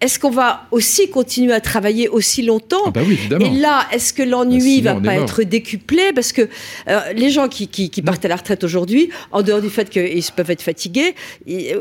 est-ce 0.00 0.18
qu'on 0.18 0.30
va 0.30 0.66
aussi 0.70 1.10
continuer 1.10 1.52
à 1.52 1.60
travailler 1.60 2.08
aussi 2.08 2.42
longtemps? 2.42 2.84
Ah 2.86 2.90
bah 2.90 3.02
oui, 3.06 3.14
évidemment. 3.14 3.44
et 3.44 3.50
là, 3.50 3.86
est-ce 3.92 4.14
que 4.14 4.22
l'ennui 4.22 4.80
Bah, 4.80 4.94
va 4.94 5.00
pas 5.00 5.14
être 5.16 5.42
décuplé? 5.42 6.12
Parce 6.14 6.32
que 6.32 6.48
euh, 6.88 7.00
les 7.14 7.28
gens 7.30 7.48
qui, 7.48 7.68
qui, 7.68 7.90
qui 7.90 8.00
partent 8.00 8.24
à 8.24 8.28
la 8.28 8.36
retraite 8.36 8.64
aujourd'hui, 8.64 9.10
en 9.30 9.42
dehors 9.42 9.60
du 9.60 9.68
fait 9.68 9.90
qu'ils 9.90 10.22
peuvent 10.34 10.50
être 10.50 10.62
fatigués, 10.62 11.14
ils-. 11.46 11.76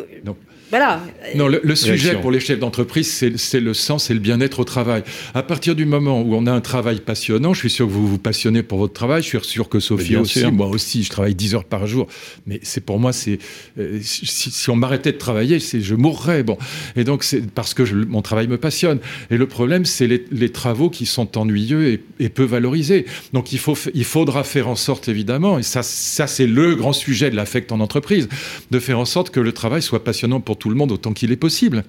Voilà. 0.70 1.02
Non, 1.36 1.48
le, 1.48 1.60
le 1.64 1.76
sujet 1.76 1.94
Réaction. 1.94 2.22
pour 2.22 2.32
les 2.32 2.40
chefs 2.40 2.60
d'entreprise, 2.60 3.12
c'est 3.38 3.60
le 3.60 3.74
sens 3.74 4.10
et 4.10 4.14
le 4.14 4.20
bien-être 4.20 4.60
au 4.60 4.64
travail. 4.64 5.04
À 5.34 5.42
partir 5.44 5.76
du 5.76 5.86
moment 5.86 6.22
où 6.22 6.36
on 6.36 6.46
a 6.46 6.52
un 6.52 6.62
travail 6.62 7.00
passionnant, 7.00 7.54
je 7.54 7.60
suis 7.60 7.70
sûr 7.70 7.88
que 7.88 7.92
vous 7.92 8.08
vous 8.08 8.18
passionnez 8.20 8.62
pour 8.64 8.78
votre 8.78 8.94
travail, 8.94 9.24
je 9.24 9.28
suis 9.28 9.40
sûr 9.42 9.68
que 9.70 9.80
Sophie 9.80 10.16
aussi, 10.16 10.40
sûr. 10.42 10.52
moi 10.52 10.68
aussi, 10.68 11.04
je 11.04 11.10
travaille 11.10 11.34
10 11.36 11.56
heures 11.56 11.64
par 11.66 11.88
jour, 11.88 12.08
mais 12.46 12.60
c'est 12.64 12.86
pour 12.86 13.00
moi, 13.00 13.14
c'est 13.14 13.40
euh, 13.80 14.00
si, 14.02 14.26
si 14.52 14.70
on 14.70 14.76
m'arrêtait 14.76 15.12
de 15.12 15.18
travailler, 15.18 15.60
c'est 15.60 15.82
je 15.82 15.96
mourrais. 15.96 16.44
Bon, 16.44 16.58
et 16.96 17.04
donc 17.04 17.24
c'est 17.24 17.50
parce 17.50 17.74
que 17.74 17.84
je- 17.86 17.96
mon 17.96 18.22
travail 18.22 18.48
me 18.48 18.58
passionne. 18.58 19.00
Et 19.32 19.38
le 19.38 19.48
problème, 19.48 19.86
c'est 19.86 20.06
les, 20.08 20.26
les 20.32 20.50
travaux 20.52 20.90
qui 20.92 21.06
sont 21.08 21.38
ennuyeux 21.38 21.88
et, 21.88 22.04
et 22.20 22.30
peu 22.30 22.44
valorisés. 22.44 23.06
Donc 23.34 23.52
il 23.54 23.60
faut, 23.60 23.78
il 23.96 24.04
faudra 24.06 24.44
faire 24.44 24.68
en 24.68 24.76
sorte, 24.76 25.08
évidemment, 25.10 25.58
et 25.58 25.64
ça, 25.64 25.82
ça 25.82 26.28
c'est 26.28 26.46
le 26.48 26.76
grand 26.76 26.94
sujet 26.94 27.32
de 27.32 27.36
l'affect 27.36 27.72
en 27.72 27.80
entreprise, 27.80 28.30
de 28.70 28.80
faire 28.80 29.00
en 29.00 29.06
sorte 29.06 29.32
que 29.32 29.40
le 29.40 29.52
travail 29.52 29.82
soit 29.82 30.04
passionnant 30.04 30.42
pour 30.42 30.59
tout 30.60 30.70
le 30.70 30.76
monde 30.76 30.92
autant 30.92 31.14
qu'il 31.14 31.32
est 31.32 31.38
possible. 31.38 31.84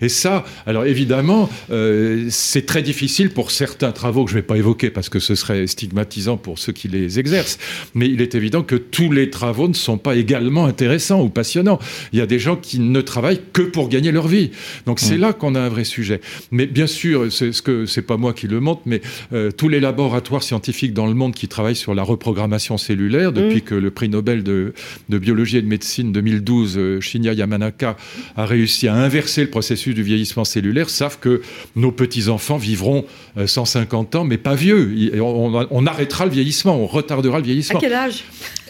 Et 0.00 0.08
ça, 0.08 0.44
alors 0.66 0.84
évidemment, 0.84 1.48
euh, 1.70 2.26
c'est 2.30 2.66
très 2.66 2.82
difficile 2.82 3.30
pour 3.30 3.50
certains 3.50 3.92
travaux 3.92 4.24
que 4.24 4.30
je 4.30 4.36
ne 4.36 4.40
vais 4.40 4.46
pas 4.46 4.56
évoquer 4.56 4.90
parce 4.90 5.08
que 5.08 5.18
ce 5.18 5.34
serait 5.34 5.66
stigmatisant 5.66 6.36
pour 6.36 6.58
ceux 6.58 6.72
qui 6.72 6.88
les 6.88 7.18
exercent. 7.18 7.58
Mais 7.94 8.06
il 8.06 8.20
est 8.20 8.34
évident 8.34 8.62
que 8.62 8.76
tous 8.76 9.10
les 9.12 9.30
travaux 9.30 9.68
ne 9.68 9.74
sont 9.74 9.98
pas 9.98 10.16
également 10.16 10.66
intéressants 10.66 11.22
ou 11.22 11.28
passionnants. 11.28 11.78
Il 12.12 12.18
y 12.18 12.22
a 12.22 12.26
des 12.26 12.38
gens 12.38 12.56
qui 12.56 12.78
ne 12.78 13.00
travaillent 13.00 13.40
que 13.52 13.62
pour 13.62 13.88
gagner 13.88 14.12
leur 14.12 14.28
vie. 14.28 14.50
Donc 14.86 15.00
c'est 15.00 15.18
là 15.18 15.32
qu'on 15.32 15.54
a 15.54 15.60
un 15.60 15.68
vrai 15.68 15.84
sujet. 15.84 16.20
Mais 16.50 16.66
bien 16.66 16.86
sûr, 16.86 17.32
c'est 17.32 17.52
ce 17.52 17.62
que 17.62 17.86
c'est 17.86 18.02
pas 18.02 18.16
moi 18.16 18.32
qui 18.32 18.48
le 18.48 18.60
montre, 18.60 18.82
mais 18.86 19.00
euh, 19.32 19.50
tous 19.50 19.68
les 19.68 19.80
laboratoires 19.80 20.42
scientifiques 20.42 20.94
dans 20.94 21.06
le 21.06 21.14
monde 21.14 21.34
qui 21.34 21.48
travaillent 21.48 21.76
sur 21.76 21.94
la 21.94 22.02
reprogrammation 22.02 22.78
cellulaire 22.78 23.32
depuis 23.32 23.62
que 23.62 23.74
le 23.74 23.90
prix 23.90 24.08
Nobel 24.08 24.42
de, 24.42 24.74
de 25.08 25.18
biologie 25.18 25.58
et 25.58 25.62
de 25.62 25.66
médecine 25.66 26.12
2012, 26.12 26.74
euh, 26.76 27.00
Shinya 27.00 27.32
Yamanaka, 27.32 27.96
a 28.36 28.46
réussi 28.46 28.88
à 28.88 28.94
inverser 28.94 29.42
le 29.42 29.50
processus 29.52 29.94
du 29.94 30.02
vieillissement 30.02 30.44
cellulaire, 30.44 30.90
savent 30.90 31.18
que 31.20 31.42
nos 31.76 31.92
petits-enfants 31.92 32.56
vivront 32.56 33.04
euh, 33.38 33.46
150 33.46 34.16
ans, 34.16 34.24
mais 34.24 34.38
pas 34.38 34.56
vieux. 34.56 34.92
On, 35.20 35.54
on- 35.54 35.66
on 35.70 35.86
arrêtera 35.86 36.24
le 36.26 36.32
vieillissement, 36.32 36.76
on 36.76 36.86
retardera 36.88 37.38
le 37.38 37.44
À 37.44 37.46
vieillissement. 37.46 37.78
quel 37.78 37.92
âge? 37.92 38.24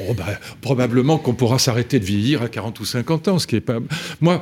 Oh, 0.08 0.12
bah, 0.14 0.26
probablement 0.60 1.16
qu'on 1.16 1.32
pourra 1.34 1.58
s'arrêter 1.58 1.98
de 1.98 2.04
vieillir 2.04 2.42
à 2.42 2.48
40 2.48 2.78
ou 2.80 2.84
50 2.84 3.28
ans, 3.28 3.38
ce 3.38 3.46
qui 3.46 3.56
est 3.56 3.60
pas. 3.60 3.78
Moi, 4.20 4.40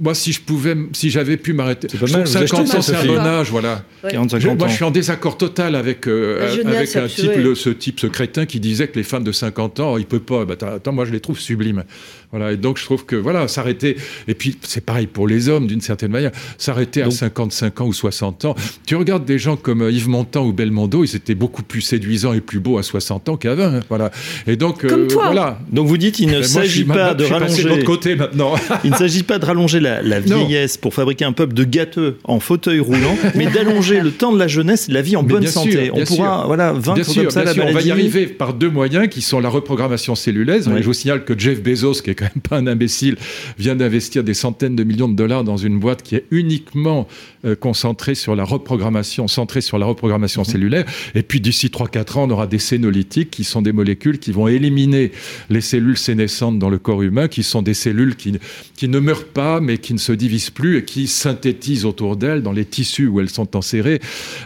moi 0.00 0.14
si 0.14 0.32
je 0.32 0.40
pouvais, 0.40 0.74
si 0.92 1.10
j'avais 1.10 1.36
pu 1.36 1.52
m'arrêter. 1.52 1.86
Je 1.92 2.00
mal, 2.00 2.10
trouve 2.10 2.22
vous 2.24 2.32
50 2.32 2.60
achetez 2.60 2.76
ans, 2.78 2.82
c'est 2.82 2.96
un 2.96 3.04
bon 3.06 3.18
âge, 3.18 3.50
voilà. 3.50 3.84
Ouais. 4.02 4.10
40, 4.12 4.30
Je- 4.36 4.40
50 4.42 4.58
moi, 4.58 4.68
je 4.68 4.74
suis 4.74 4.84
en 4.84 4.90
désaccord 4.90 5.36
total 5.38 5.74
avec, 5.76 6.08
euh, 6.08 6.42
avec 6.46 6.96
un 6.96 7.02
absolument. 7.04 7.34
type, 7.34 7.42
le- 7.44 7.54
ce 7.54 7.70
type, 7.70 8.00
ce 8.00 8.06
crétin 8.06 8.46
qui 8.46 8.58
disait 8.60 8.88
que 8.88 8.96
les 8.96 9.02
femmes 9.04 9.24
de 9.24 9.32
50 9.32 9.78
ans, 9.80 9.98
il 9.98 10.06
peut 10.06 10.18
pas. 10.20 10.44
Bah, 10.44 10.54
attends, 10.74 10.92
moi, 10.92 11.04
je 11.04 11.12
les 11.12 11.20
trouve 11.20 11.38
sublimes. 11.38 11.84
Voilà. 12.30 12.52
Et 12.52 12.56
donc, 12.56 12.78
je 12.78 12.84
trouve 12.84 13.04
que, 13.04 13.14
voilà, 13.16 13.46
s'arrêter. 13.46 13.96
Et 14.26 14.34
puis, 14.34 14.56
c'est 14.62 14.84
pareil 14.84 15.06
pour 15.06 15.28
les 15.28 15.48
hommes. 15.48 15.66
D'une 15.74 15.82
certaine 15.82 16.10
manière. 16.10 16.30
S'arrêter 16.58 17.02
à 17.02 17.10
55 17.10 17.80
ans 17.80 17.86
ou 17.86 17.92
60 17.92 18.44
ans. 18.46 18.54
Tu 18.86 18.96
regardes 18.96 19.24
des 19.24 19.38
gens 19.38 19.56
comme 19.56 19.88
Yves 19.90 20.08
Montand 20.08 20.46
ou 20.46 20.52
Belmondo, 20.52 21.04
ils 21.04 21.16
étaient 21.16 21.34
beaucoup 21.34 21.62
plus 21.62 21.80
séduisants 21.80 22.32
et 22.32 22.40
plus 22.40 22.60
beaux 22.60 22.78
à 22.78 22.82
60 22.82 23.28
ans 23.28 23.36
qu'à 23.36 23.54
20. 23.54 23.74
Hein, 23.74 23.80
voilà. 23.88 24.10
Et 24.46 24.56
donc, 24.56 24.86
comme 24.86 25.08
toi. 25.08 25.26
voilà. 25.26 25.58
Donc 25.70 25.86
vous 25.86 25.98
dites, 25.98 26.18
il 26.20 26.28
ne 26.28 26.42
s'agit 26.42 26.84
pas 26.84 27.14
de 27.14 27.24
rallonger. 27.24 27.64
De 27.64 27.82
côté 27.82 28.14
maintenant. 28.16 28.54
il 28.84 28.90
ne 28.90 28.96
s'agit 28.96 29.22
pas 29.22 29.38
de 29.38 29.46
rallonger 29.46 29.80
la, 29.80 30.02
la 30.02 30.20
vieillesse 30.20 30.76
pour 30.76 30.94
fabriquer 30.94 31.24
un 31.24 31.32
peuple 31.32 31.54
de 31.54 31.64
gâteux 31.64 32.18
en 32.24 32.40
fauteuil 32.40 32.80
roulant, 32.80 33.16
mais 33.34 33.46
d'allonger 33.46 34.00
le 34.00 34.10
temps 34.10 34.32
de 34.32 34.38
la 34.38 34.48
jeunesse 34.48 34.88
et 34.88 34.88
de 34.88 34.94
la 34.94 35.02
vie 35.02 35.16
en 35.16 35.22
bonne 35.22 35.46
santé. 35.46 35.90
on 35.92 36.04
pourra 36.04 36.44
voilà, 36.46 36.72
vaincre 36.72 36.94
bien 36.94 37.04
comme 37.04 37.14
sûr, 37.14 37.32
ça 37.32 37.42
bien 37.42 37.52
la 37.52 37.58
maladie. 37.58 37.76
On 37.76 37.80
va 37.80 37.86
y 37.86 37.90
arriver 37.90 38.26
par 38.26 38.54
deux 38.54 38.70
moyens 38.70 39.08
qui 39.08 39.22
sont 39.22 39.40
la 39.40 39.48
reprogrammation 39.48 40.14
celluleuse. 40.14 40.68
Oui. 40.68 40.80
Je 40.80 40.84
vous 40.84 40.92
signale 40.92 41.24
que 41.24 41.38
Jeff 41.38 41.62
Bezos, 41.62 42.02
qui 42.02 42.10
est 42.10 42.14
quand 42.14 42.24
même 42.24 42.42
pas 42.48 42.56
un 42.56 42.66
imbécile, 42.66 43.16
vient 43.58 43.76
d'investir 43.76 44.24
des 44.24 44.34
centaines 44.34 44.76
de 44.76 44.84
millions 44.84 45.08
de 45.08 45.16
dollars 45.16 45.44
dans 45.44 45.56
une 45.64 45.78
boîte 45.80 46.02
qui 46.02 46.14
est 46.16 46.24
uniquement 46.30 47.08
euh, 47.44 47.56
concentrée 47.56 48.14
sur 48.14 48.36
la 48.36 48.44
reprogrammation, 48.44 49.28
centrée 49.28 49.60
sur 49.60 49.78
la 49.78 49.86
reprogrammation 49.86 50.42
Mhm. 50.42 50.52
cellulaire. 50.52 50.84
Et 51.14 51.22
puis 51.22 51.40
d'ici 51.40 51.68
3-4 51.70 52.16
ans, 52.18 52.24
on 52.24 52.30
aura 52.30 52.46
des 52.46 52.58
sénolytiques 52.58 53.30
qui 53.30 53.44
sont 53.44 53.62
des 53.62 53.72
molécules 53.72 54.18
qui 54.18 54.32
vont 54.32 54.48
éliminer 54.48 55.12
les 55.50 55.60
cellules 55.60 55.98
sénescentes 55.98 56.58
dans 56.58 56.70
le 56.70 56.78
corps 56.78 57.02
humain, 57.02 57.28
qui 57.28 57.42
sont 57.42 57.62
des 57.62 57.74
cellules 57.74 58.16
qui, 58.16 58.38
qui 58.76 58.88
ne 58.88 58.98
meurent 58.98 59.26
pas, 59.26 59.60
mais 59.60 59.78
qui 59.78 59.94
ne 59.94 59.98
se 59.98 60.12
divisent 60.12 60.50
plus 60.50 60.78
et 60.78 60.84
qui 60.84 61.06
synthétisent 61.06 61.84
autour 61.84 62.16
d'elles, 62.16 62.42
dans 62.42 62.52
les 62.52 62.64
tissus 62.64 63.06
où 63.06 63.20
elles 63.20 63.30
sont 63.30 63.56
enserrées, 63.56 64.00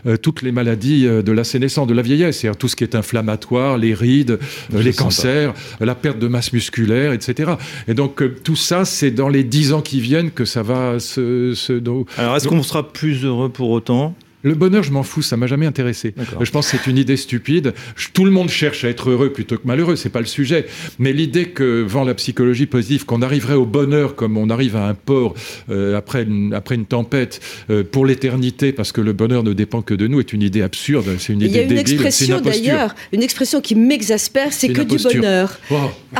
euh, 0.07 0.17
toutes 0.17 0.43
les 0.43 0.53
maladies 0.53 1.07
euh, 1.07 1.23
de 1.23 1.33
la 1.33 1.45
sénescence, 1.45 1.87
de 1.87 1.95
la 1.95 2.03
vieillesse, 2.03 2.39
c'est-à-dire 2.39 2.59
tout 2.59 2.69
ce 2.69 2.77
qui 2.77 2.85
est 2.85 2.95
inflammatoire, 2.95 3.79
les 3.79 3.95
rides, 3.95 4.39
Je 4.73 4.79
les 4.79 4.93
cancers, 4.93 5.55
la 5.81 5.95
perte 5.95 6.19
de 6.19 6.29
masse 6.29 6.53
musculaire, 6.53 7.13
etc. 7.13 7.53
Et 7.87 7.95
donc 7.95 8.23
euh, 8.23 8.35
tout 8.43 8.57
ça, 8.57 8.85
c'est 8.85 9.11
dans 9.11 9.29
les 9.29 9.45
10 9.45 9.73
ans 9.73 9.83
qui 9.83 10.01
viennent 10.01 10.31
que 10.31 10.45
ça 10.45 10.63
va 10.63 10.99
Alors 11.16 12.37
est-ce 12.37 12.49
qu'on 12.49 12.62
sera 12.62 12.92
plus 12.92 13.25
heureux 13.25 13.49
pour 13.49 13.71
autant 13.71 14.14
le 14.42 14.55
bonheur, 14.55 14.83
je 14.83 14.92
m'en 14.92 15.03
fous, 15.03 15.22
ça 15.22 15.37
m'a 15.37 15.46
jamais 15.46 15.66
intéressé. 15.66 16.14
Je 16.40 16.51
pense 16.51 16.70
que 16.70 16.77
c'est 16.79 16.88
une 16.90 16.96
idée 16.98 17.16
stupide. 17.16 17.74
Je- 17.96 18.09
tout 18.12 18.24
le 18.24 18.31
monde 18.31 18.48
cherche 18.48 18.85
à 18.85 18.88
être 18.88 19.11
heureux 19.11 19.33
plutôt 19.33 19.57
que 19.57 19.66
malheureux, 19.66 19.96
c'est 19.96 20.09
pas 20.11 20.20
le 20.20 20.27
sujet. 20.27 20.66
Mais 20.98 21.12
l'idée 21.12 21.46
que 21.46 21.83
vend 21.83 22.05
la 22.05 22.14
psychologie 22.14 22.66
positive, 22.66 23.05
qu'on 23.05 23.22
arriverait 23.22 23.55
au 23.55 23.66
bonheur 23.66 24.14
comme 24.14 24.37
on 24.37 24.48
arrive 24.51 24.77
à 24.77 24.87
un 24.87 24.94
port 24.94 25.35
euh, 25.70 25.96
après, 25.96 26.22
une, 26.22 26.55
après 26.55 26.74
une 26.77 26.87
tempête 26.87 27.40
euh, 27.70 27.83
pour 27.83 28.07
l'éternité, 28.07 28.72
parce 28.72 28.92
que 28.92 29.01
le 29.01 29.12
bonheur 29.12 29.42
ne 29.42 29.53
dépend 29.53 29.83
que 29.83 29.94
de 29.94 30.07
nous, 30.07 30.20
est 30.20 30.33
une 30.33 30.42
idée 30.42 30.62
absurde. 30.62 31.07
C'est 31.18 31.33
une 31.33 31.40
Il 31.40 31.46
y 31.46 31.51
idée 31.51 31.59
a 31.59 31.62
une 31.62 31.68
débile. 31.70 31.87
c'est 31.87 31.94
une 31.94 32.07
expression 32.07 32.40
d'ailleurs, 32.40 32.94
une 33.12 33.22
expression 33.22 33.61
qui 33.61 33.74
m'exaspère, 33.74 34.53
c'est 34.53 34.68
que 34.68 34.83
du 34.83 34.96
bonheur. 35.03 35.59
Wow. 35.70 35.90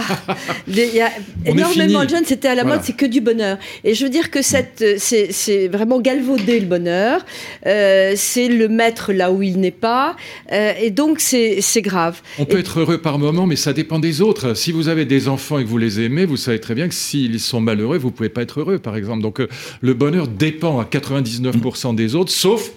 Des- 0.67 0.89
Il 0.89 0.97
y 0.97 1.01
a 1.01 1.11
énormément 1.47 2.05
de 2.05 2.09
jeunes, 2.11 2.25
c'était 2.25 2.49
à 2.49 2.55
la 2.55 2.63
Voilà. 2.63 2.77
mode, 2.79 2.85
c'est 2.85 2.97
que 2.97 3.07
du 3.07 3.21
bonheur. 3.21 3.59
Et 3.85 3.95
je 3.95 4.05
veux 4.05 4.11
dire 4.11 4.31
que 4.31 4.39
euh, 4.41 4.95
c'est, 4.99 5.33
c'est 5.33 5.69
vraiment 5.69 6.01
galvauder 6.01 6.61
le 6.61 6.67
bonheur. 6.67 7.25
Euh, 7.67 8.08
c'est 8.17 8.49
le 8.49 8.69
mettre 8.69 9.13
là 9.13 9.31
où 9.33 9.43
il 9.43 9.59
n'est 9.59 9.71
pas. 9.71 10.17
Euh, 10.53 10.73
et 10.81 10.91
donc, 10.91 11.21
c'est, 11.21 11.61
c'est 11.61 11.83
grave. 11.83 12.21
On 12.39 12.45
peut 12.45 12.57
Et- 12.57 12.61
être 12.61 12.81
heureux 12.81 12.99
par 12.99 13.19
moment, 13.19 13.47
mais 13.47 13.57
ça 13.57 13.73
dépend 13.73 13.99
des 13.99 14.21
autres. 14.21 14.55
Si 14.55 14.73
vous 14.73 14.89
avez 14.89 15.05
des 15.05 15.29
enfants 15.29 15.59
et 15.59 15.65
que 15.65 15.69
vous 15.69 15.79
les 15.79 16.01
aimez, 16.01 16.25
vous 16.27 16.37
savez 16.37 16.61
très 16.61 16.75
bien 16.75 16.89
que 16.89 16.95
s'ils 16.95 17.41
sont 17.41 17.61
malheureux, 17.61 17.99
vous 17.99 18.11
pouvez 18.11 18.29
pas 18.29 18.43
être 18.43 18.61
heureux, 18.61 18.79
par 18.79 18.97
exemple. 18.97 19.23
Donc 19.23 19.41
euh, 19.41 19.49
le 19.81 19.95
bonheur 19.95 20.29
dépend 20.29 20.79
à 20.81 20.85
99% 20.85 21.95
des 21.95 22.15
autres, 22.15 22.31
sauf 22.33 22.71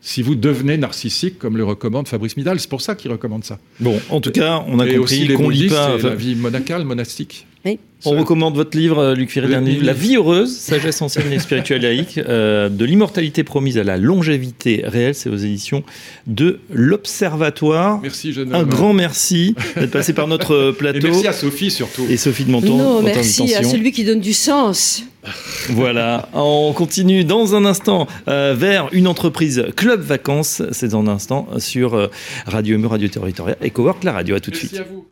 si 0.00 0.22
vous 0.22 0.36
devenez 0.36 0.76
narcissique, 0.78 1.38
comme 1.40 1.56
le 1.56 1.64
recommande 1.64 2.06
Fabrice 2.06 2.36
Midal. 2.36 2.60
C'est 2.60 2.70
pour 2.70 2.80
ça 2.80 2.94
qu'il 2.94 3.10
recommande 3.10 3.44
ça. 3.44 3.58
Bon, 3.80 4.00
en 4.10 4.20
tout 4.20 4.30
cas, 4.30 4.64
on 4.68 4.78
a 4.78 4.86
et 4.86 4.96
aussi 4.96 5.26
compris 5.26 5.28
les 5.28 5.34
qu'on 5.34 5.48
lit 5.48 5.68
pas. 5.68 5.96
enfin, 5.96 6.10
la 6.10 6.14
vie 6.14 6.36
monacale, 6.36 6.84
monastique. 6.84 7.47
Oui. 7.64 7.78
On 8.04 8.10
recommande 8.12 8.54
votre 8.54 8.78
livre, 8.78 8.98
euh, 8.98 9.14
Luc 9.16 9.30
Ferry, 9.30 9.46
Le- 9.48 9.52
dernier 9.54 9.72
livre, 9.72 9.84
La 9.84 9.92
vie 9.92 10.14
heureuse, 10.16 10.56
sagesse 10.56 11.02
ancienne 11.02 11.32
et 11.32 11.40
spirituelle 11.40 11.82
laïque, 11.82 12.18
euh, 12.18 12.68
de 12.68 12.84
l'immortalité 12.84 13.42
promise 13.42 13.76
à 13.76 13.82
la 13.82 13.96
longévité 13.96 14.82
réelle. 14.86 15.16
C'est 15.16 15.28
aux 15.28 15.36
éditions 15.36 15.82
de 16.28 16.60
l'Observatoire. 16.72 18.00
Merci, 18.00 18.32
jeune 18.32 18.54
Un 18.54 18.62
grand 18.62 18.92
merci 18.92 19.56
d'être 19.76 19.90
passé 19.90 20.12
par 20.12 20.28
notre 20.28 20.54
euh, 20.54 20.70
Et 20.70 20.74
plateau. 20.74 21.08
merci 21.08 21.26
à 21.26 21.32
Sophie 21.32 21.70
surtout. 21.72 22.06
Et 22.08 22.16
Sophie 22.16 22.44
de 22.44 22.50
Menton, 22.52 22.76
non, 22.76 23.02
merci 23.02 23.52
à 23.54 23.64
celui 23.64 23.90
qui 23.90 24.04
donne 24.04 24.20
du 24.20 24.32
sens. 24.32 25.02
Voilà, 25.70 26.28
on 26.32 26.72
continue 26.74 27.24
dans 27.24 27.54
un 27.56 27.64
instant 27.64 28.06
euh, 28.28 28.54
vers 28.56 28.88
une 28.92 29.06
entreprise 29.08 29.64
Club 29.76 30.00
Vacances. 30.00 30.62
C'est 30.72 30.88
dans 30.88 31.00
un 31.00 31.08
instant 31.08 31.48
sur 31.58 31.94
euh, 31.94 32.06
Radio 32.46 32.78
ME, 32.78 32.86
Radio 32.86 33.08
Territoriale 33.08 33.58
et 33.60 33.70
Cowork, 33.70 34.04
la 34.04 34.12
radio. 34.12 34.36
À 34.36 34.40
tout 34.40 34.50
de 34.52 34.56
Merci 34.56 34.68
suite. 34.68 34.80
à 34.80 34.84
vous. 34.84 35.04